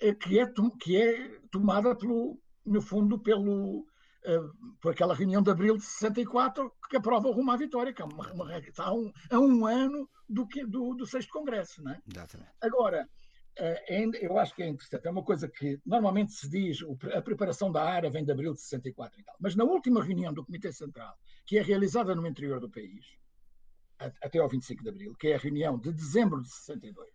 [0.00, 0.46] eh, que é,
[0.80, 3.86] que é tomada pelo, no fundo pelo,
[4.80, 8.04] por aquela reunião de abril de 64 que aprova o rumo à vitória, que é
[8.04, 11.82] uma, uma, está a um, a um ano do, que, do, do sexto congresso.
[11.82, 12.00] Não é?
[12.08, 12.50] Exatamente.
[12.60, 13.08] Agora,
[13.58, 16.78] uh, eu acho que é interessante, é uma coisa que normalmente se diz,
[17.14, 20.32] a preparação da área vem de abril de 64 e tal, mas na última reunião
[20.32, 21.14] do Comitê Central,
[21.46, 23.04] que é realizada no interior do país,
[23.98, 27.08] até ao 25 de abril, que é a reunião de dezembro de 62,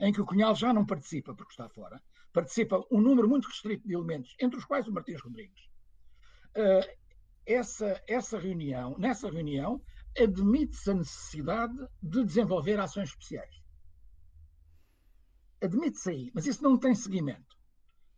[0.00, 2.02] em que o Cunhal já não participa porque está fora,
[2.32, 5.71] participa um número muito restrito de elementos, entre os quais o Martins Rodrigues.
[7.44, 9.82] Essa, essa reunião, nessa reunião,
[10.18, 13.62] admite-se a necessidade de desenvolver ações especiais.
[15.60, 17.56] Admite-se aí, mas isso não tem seguimento.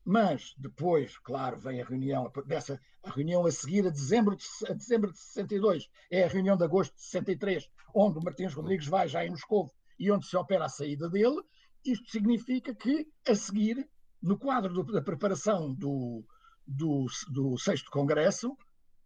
[0.05, 4.75] Mas depois, claro, vem a reunião, dessa, a reunião a seguir a dezembro, de, a
[4.75, 9.25] dezembro de 62, é a reunião de agosto de 63, onde Martins Rodrigues vai já
[9.25, 11.41] em Moscou e onde se opera a saída dele.
[11.85, 13.89] Isto significa que, a seguir,
[14.23, 16.25] no quadro do, da preparação do,
[16.67, 18.57] do, do sexto Congresso,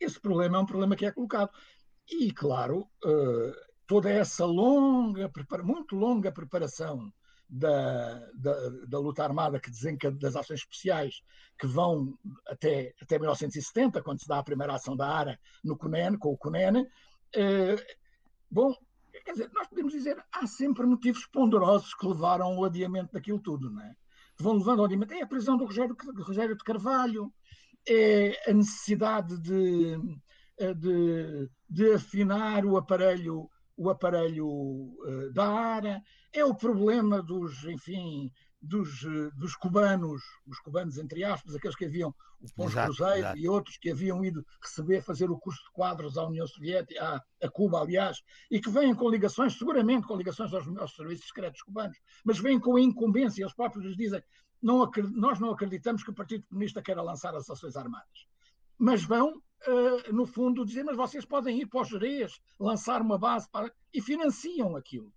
[0.01, 1.51] esse problema é um problema que é colocado.
[2.11, 3.53] E, claro, uh,
[3.87, 5.31] toda essa longa,
[5.65, 7.13] muito longa preparação
[7.49, 11.23] da, da, da, luta armada que desencade das ações especiais
[11.59, 16.19] que vão até, até 1970, quando se dá a primeira ação da ARA no CUNEN,
[16.19, 16.87] com o CUNEN,
[18.51, 18.75] bom,
[19.25, 23.71] quer dizer, nós podemos dizer há sempre motivos ponderosos que levaram ao adiamento daquilo tudo,
[23.71, 23.97] não é?
[24.41, 25.15] Vão levando ao adiamento.
[25.15, 27.33] É a prisão do Rogério, do Rogério de Carvalho,
[27.89, 29.97] é a necessidade de,
[30.77, 38.29] de, de afinar o aparelho o aparelho uh, da ARA, é o problema dos, enfim,
[38.61, 43.49] dos, uh, dos cubanos, os cubanos entre aspas, aqueles que haviam o Pons Cruzeiro e
[43.49, 47.49] outros que haviam ido receber, fazer o curso de quadros à União Soviética, à, a
[47.49, 48.19] Cuba, aliás,
[48.51, 52.59] e que vêm com ligações, seguramente com ligações aos, aos serviços secretos cubanos, mas vêm
[52.59, 54.21] com a incumbência, eles próprios dizem,
[54.63, 58.27] não, nós não acreditamos que o Partido Comunista queira lançar as ações armadas.
[58.79, 59.37] Mas vão
[59.67, 63.73] uh, no fundo, dizer, mas vocês podem ir para os Jerez, lançar uma base para.
[63.93, 65.13] e financiam aquilo.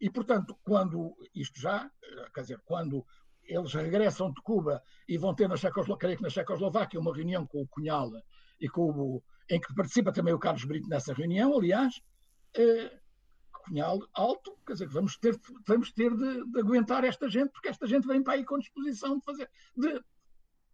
[0.00, 3.04] E, portanto, quando isto já, eh, quer dizer, quando
[3.44, 7.68] eles regressam de Cuba e vão ter na Checoslováquia, na Checoslováquia uma reunião com o
[7.68, 8.10] Cunhal
[8.58, 12.00] e com o, em que participa também o Carlos Brito nessa reunião, aliás,
[12.54, 12.99] eh,
[13.70, 17.86] Cunhal alto, quer dizer, vamos ter, vamos ter de, de, aguentar esta gente, porque esta
[17.86, 20.02] gente vem para aí com disposição de fazer, de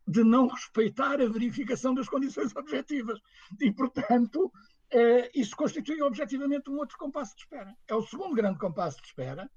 [0.09, 3.19] de não respeitar a verificação das condições objetivas.
[3.61, 4.53] E, portanto,
[4.91, 7.77] eh, isso constitui objetivamente um outro compasso de espera.
[7.89, 9.51] É o segundo grande compasso de espera,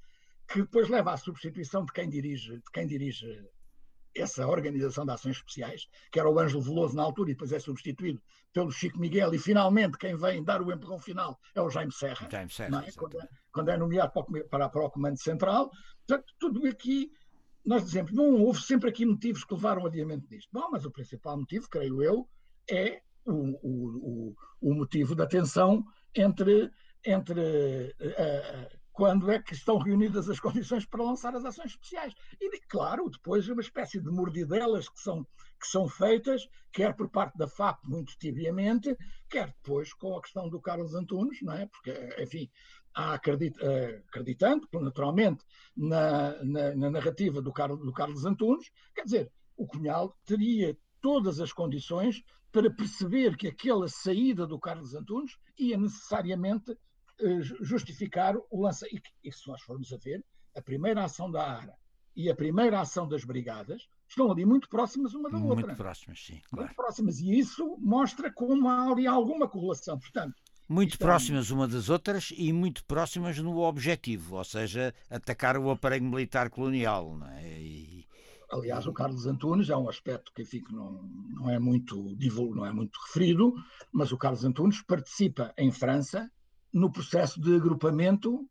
[0.48, 3.28] que depois leva à substituição de quem dirige, de quem dirige
[4.16, 7.60] essa organização de ações especiais, que era o Ângelo Veloso na altura e depois é
[7.60, 11.92] substituído pelo Chico Miguel, e finalmente quem vem dar o empurrão final é o Jaime
[11.92, 12.92] Serra, Jaime Serra é?
[12.92, 15.70] quando, é, quando, é, nomeado para o, para, para o Comando Central.
[16.08, 17.12] Portanto, tudo aqui
[17.66, 20.50] nós dizemos, não houve sempre aqui motivos que levaram ao adiamento disto.
[20.52, 22.28] Bom, mas o principal motivo, creio eu,
[22.70, 25.86] é o, o, o, o motivo da tensão
[26.16, 26.72] entre,
[27.06, 32.14] entre uh, quando é que estão reunidas as condições para lançar as ações especiais.
[32.38, 35.24] E, claro, depois uma espécie de mordidelas que são,
[35.58, 38.94] que são feitas, quer por parte da FAP, muito tibiamente,
[39.30, 41.66] quer depois com a questão do Carlos Antunes, não é?
[41.68, 42.52] Porque, enfim,
[42.94, 45.46] acredit, eh, acreditando, naturalmente,
[45.78, 51.40] na, na, na narrativa do Carlos, do Carlos Antunes, quer dizer, o Cunhal teria todas
[51.40, 52.22] as condições
[52.52, 56.76] para perceber que aquela saída do Carlos Antunes ia necessariamente
[57.62, 59.02] justificar o lançamento.
[59.24, 60.24] E, e se nós formos a ver,
[60.56, 61.76] a primeira ação da ARA
[62.16, 65.68] e a primeira ação das brigadas estão ali muito próximas uma da muito outra.
[65.68, 66.42] Muito próximas, sim.
[66.50, 66.66] Claro.
[66.66, 67.20] Muito próximas.
[67.20, 69.98] E isso mostra como há ali alguma correlação.
[69.98, 70.36] Portanto,
[70.68, 71.54] muito próximas é...
[71.54, 77.16] uma das outras e muito próximas no objetivo, ou seja, atacar o aparelho militar colonial.
[77.16, 77.62] Não é?
[77.62, 78.08] E...
[78.52, 81.04] Aliás, o Carlos Antunes é um aspecto que, enfim, que não,
[81.36, 82.16] não, é muito
[82.56, 83.54] não é muito referido,
[83.92, 86.30] mas o Carlos Antunes participa em França
[86.72, 88.48] no processo de agrupamento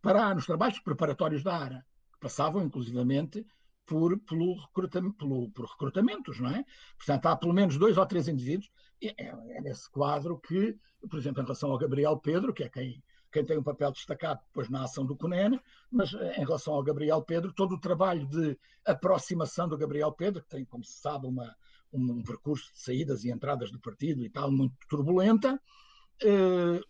[0.00, 3.46] para nos trabalhos preparatórios da ARA, que passavam inclusivamente
[3.86, 6.64] por, pelo recrutamento, pelo, por recrutamentos, não é?
[6.96, 8.70] Portanto, há pelo menos dois ou três indivíduos.
[9.02, 10.76] É, é nesse quadro que,
[11.08, 13.02] por exemplo, em relação ao Gabriel Pedro, que é quem,
[13.32, 15.60] quem tem um papel destacado depois na ação do CUNEN,
[15.90, 20.42] mas eh, em relação ao Gabriel Pedro, todo o trabalho de aproximação do Gabriel Pedro,
[20.42, 21.56] que tem, como se sabe, uma,
[21.92, 25.60] um, um percurso de saídas e entradas do partido e tal, muito turbulenta,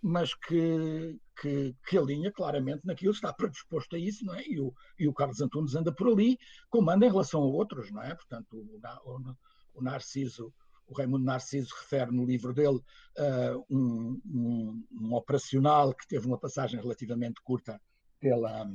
[0.03, 4.43] mas que, que, que, alinha claramente naquilo, está predisposto a isso, não é?
[4.47, 8.03] E o, e o Carlos Antunes anda por ali, comanda em relação a outros, não
[8.03, 8.15] é?
[8.15, 9.37] Portanto, o, o,
[9.75, 10.53] o Narciso,
[10.87, 16.39] o Raimundo Narciso refere no livro dele uh, um, um, um, operacional que teve uma
[16.39, 17.81] passagem relativamente curta
[18.21, 18.71] pela,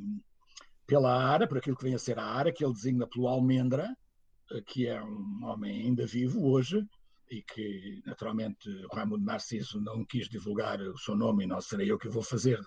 [0.86, 3.96] pela ARA, por aquilo que vem a ser a ARA, que ele designa pelo Almendra,
[4.52, 6.84] uh, que é um homem ainda vivo hoje,
[7.30, 11.92] e que naturalmente o Raimundo Narciso não quis divulgar o seu nome e não serei
[11.92, 12.60] eu que vou fazer,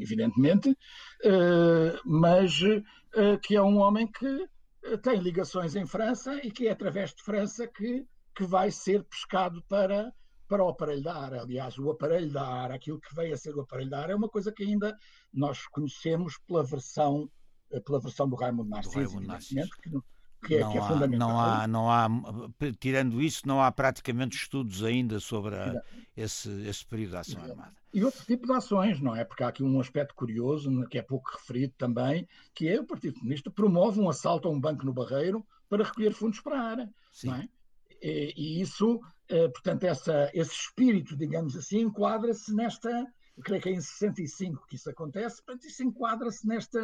[0.00, 0.76] evidentemente,
[1.24, 4.48] eh, mas eh, que é um homem que
[4.84, 9.04] eh, tem ligações em França e que é através de França que, que vai ser
[9.04, 10.12] pescado para,
[10.48, 11.42] para o aparelho da ARA.
[11.42, 14.16] Aliás, o aparelho da ARA, aquilo que veio a ser o aparelho da ARA, é
[14.16, 14.96] uma coisa que ainda
[15.32, 17.30] nós conhecemos pela versão,
[17.84, 19.68] pela versão do Raimundo Narciso, do Raimundo Narciso.
[20.44, 21.28] Que, é, não que é há, fundamental.
[21.28, 22.08] Não há, não há,
[22.78, 25.82] tirando isso, não há praticamente estudos ainda sobre a,
[26.16, 27.74] esse, esse período de ação armada.
[27.92, 29.24] E outro tipo de ações, não é?
[29.24, 33.18] Porque há aqui um aspecto curioso, que é pouco referido também, que é o Partido
[33.18, 36.90] Comunista promove um assalto a um banco no Barreiro para recolher fundos para a área.
[37.24, 37.48] Não é?
[38.02, 42.88] e, e, isso, eh, portanto, essa, esse espírito, digamos assim, enquadra-se nesta,
[43.36, 46.78] eu creio que é em 65 que isso acontece, portanto, isso enquadra-se neste,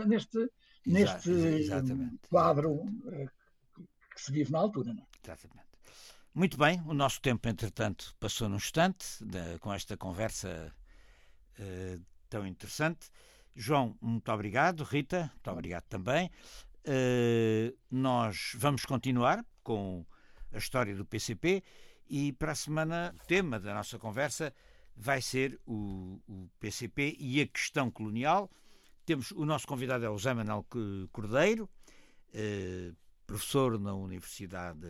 [0.87, 2.19] neste Exatamente.
[2.29, 3.27] quadro eh,
[4.15, 4.93] que se vive na altura.
[4.93, 5.07] Não é?
[5.23, 5.65] Exatamente.
[6.35, 9.07] Muito bem, o nosso tempo, entretanto, passou num instante
[9.61, 10.75] com esta conversa
[11.59, 13.09] uh, tão interessante.
[13.55, 14.83] João, muito obrigado.
[14.83, 16.29] Rita, muito obrigado também.
[16.87, 20.05] Uh, nós vamos continuar com
[20.53, 21.63] a história do PCP
[22.09, 24.53] e para a semana o tema da nossa conversa
[24.97, 28.51] vai ser o, o PCP e a questão colonial.
[29.07, 30.67] Temos o nosso convidado é o José Manuel
[31.13, 31.69] Cordeiro,
[32.33, 32.93] eh,
[33.35, 34.87] professor na Universidade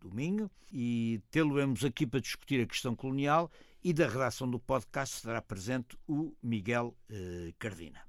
[0.00, 3.52] do Minho, e tê-lo-emos aqui para discutir a questão colonial
[3.84, 8.00] e da redação do podcast estará presente o Miguel eh, Cardina.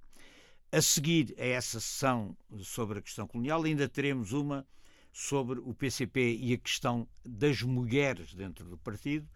[0.71, 4.65] A seguir a essa sessão sobre a questão colonial, ainda teremos uma
[5.11, 9.27] sobre o PCP e a questão das mulheres dentro do partido,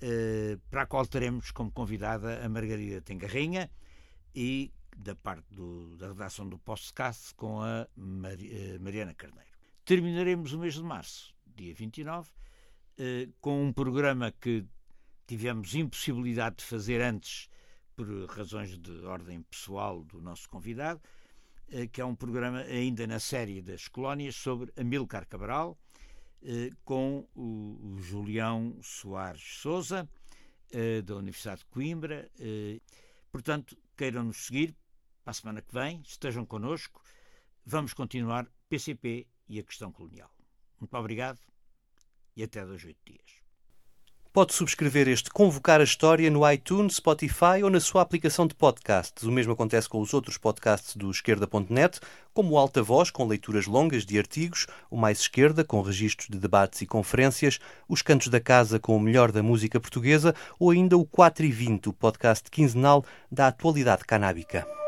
[0.00, 3.70] eh, para a qual teremos como convidada a Margarida Tengarrinha
[4.34, 9.50] e da parte do, da redação do podcast com a eh, Mariana Carneiro.
[9.84, 12.30] Terminaremos o mês de março, dia 29,
[12.98, 14.64] eh, com um programa que
[15.26, 17.48] tivemos impossibilidade de fazer antes
[17.96, 21.00] por razões de ordem pessoal do nosso convidado,
[21.68, 25.78] eh, que é um programa ainda na série das colónias sobre Amilcar Cabral,
[26.84, 30.06] com o Julião Soares Souza,
[31.06, 32.30] da Universidade de Coimbra.
[33.32, 34.76] Portanto, queiram nos seguir
[35.24, 37.02] para a semana que vem, estejam connosco.
[37.64, 40.30] Vamos continuar PCP e a questão colonial.
[40.78, 41.40] Muito obrigado
[42.36, 43.44] e até dois oito dias.
[44.34, 49.22] Pode subscrever este Convocar a História no iTunes, Spotify ou na sua aplicação de podcasts.
[49.22, 52.00] O mesmo acontece com os outros podcasts do Esquerda.net,
[52.34, 56.36] como o Alta Voz, com leituras longas de artigos, o Mais Esquerda, com registros de
[56.36, 60.98] debates e conferências, os Cantos da Casa, com o melhor da música portuguesa, ou ainda
[60.98, 64.83] o 4 e 20, o podcast quinzenal da atualidade canábica.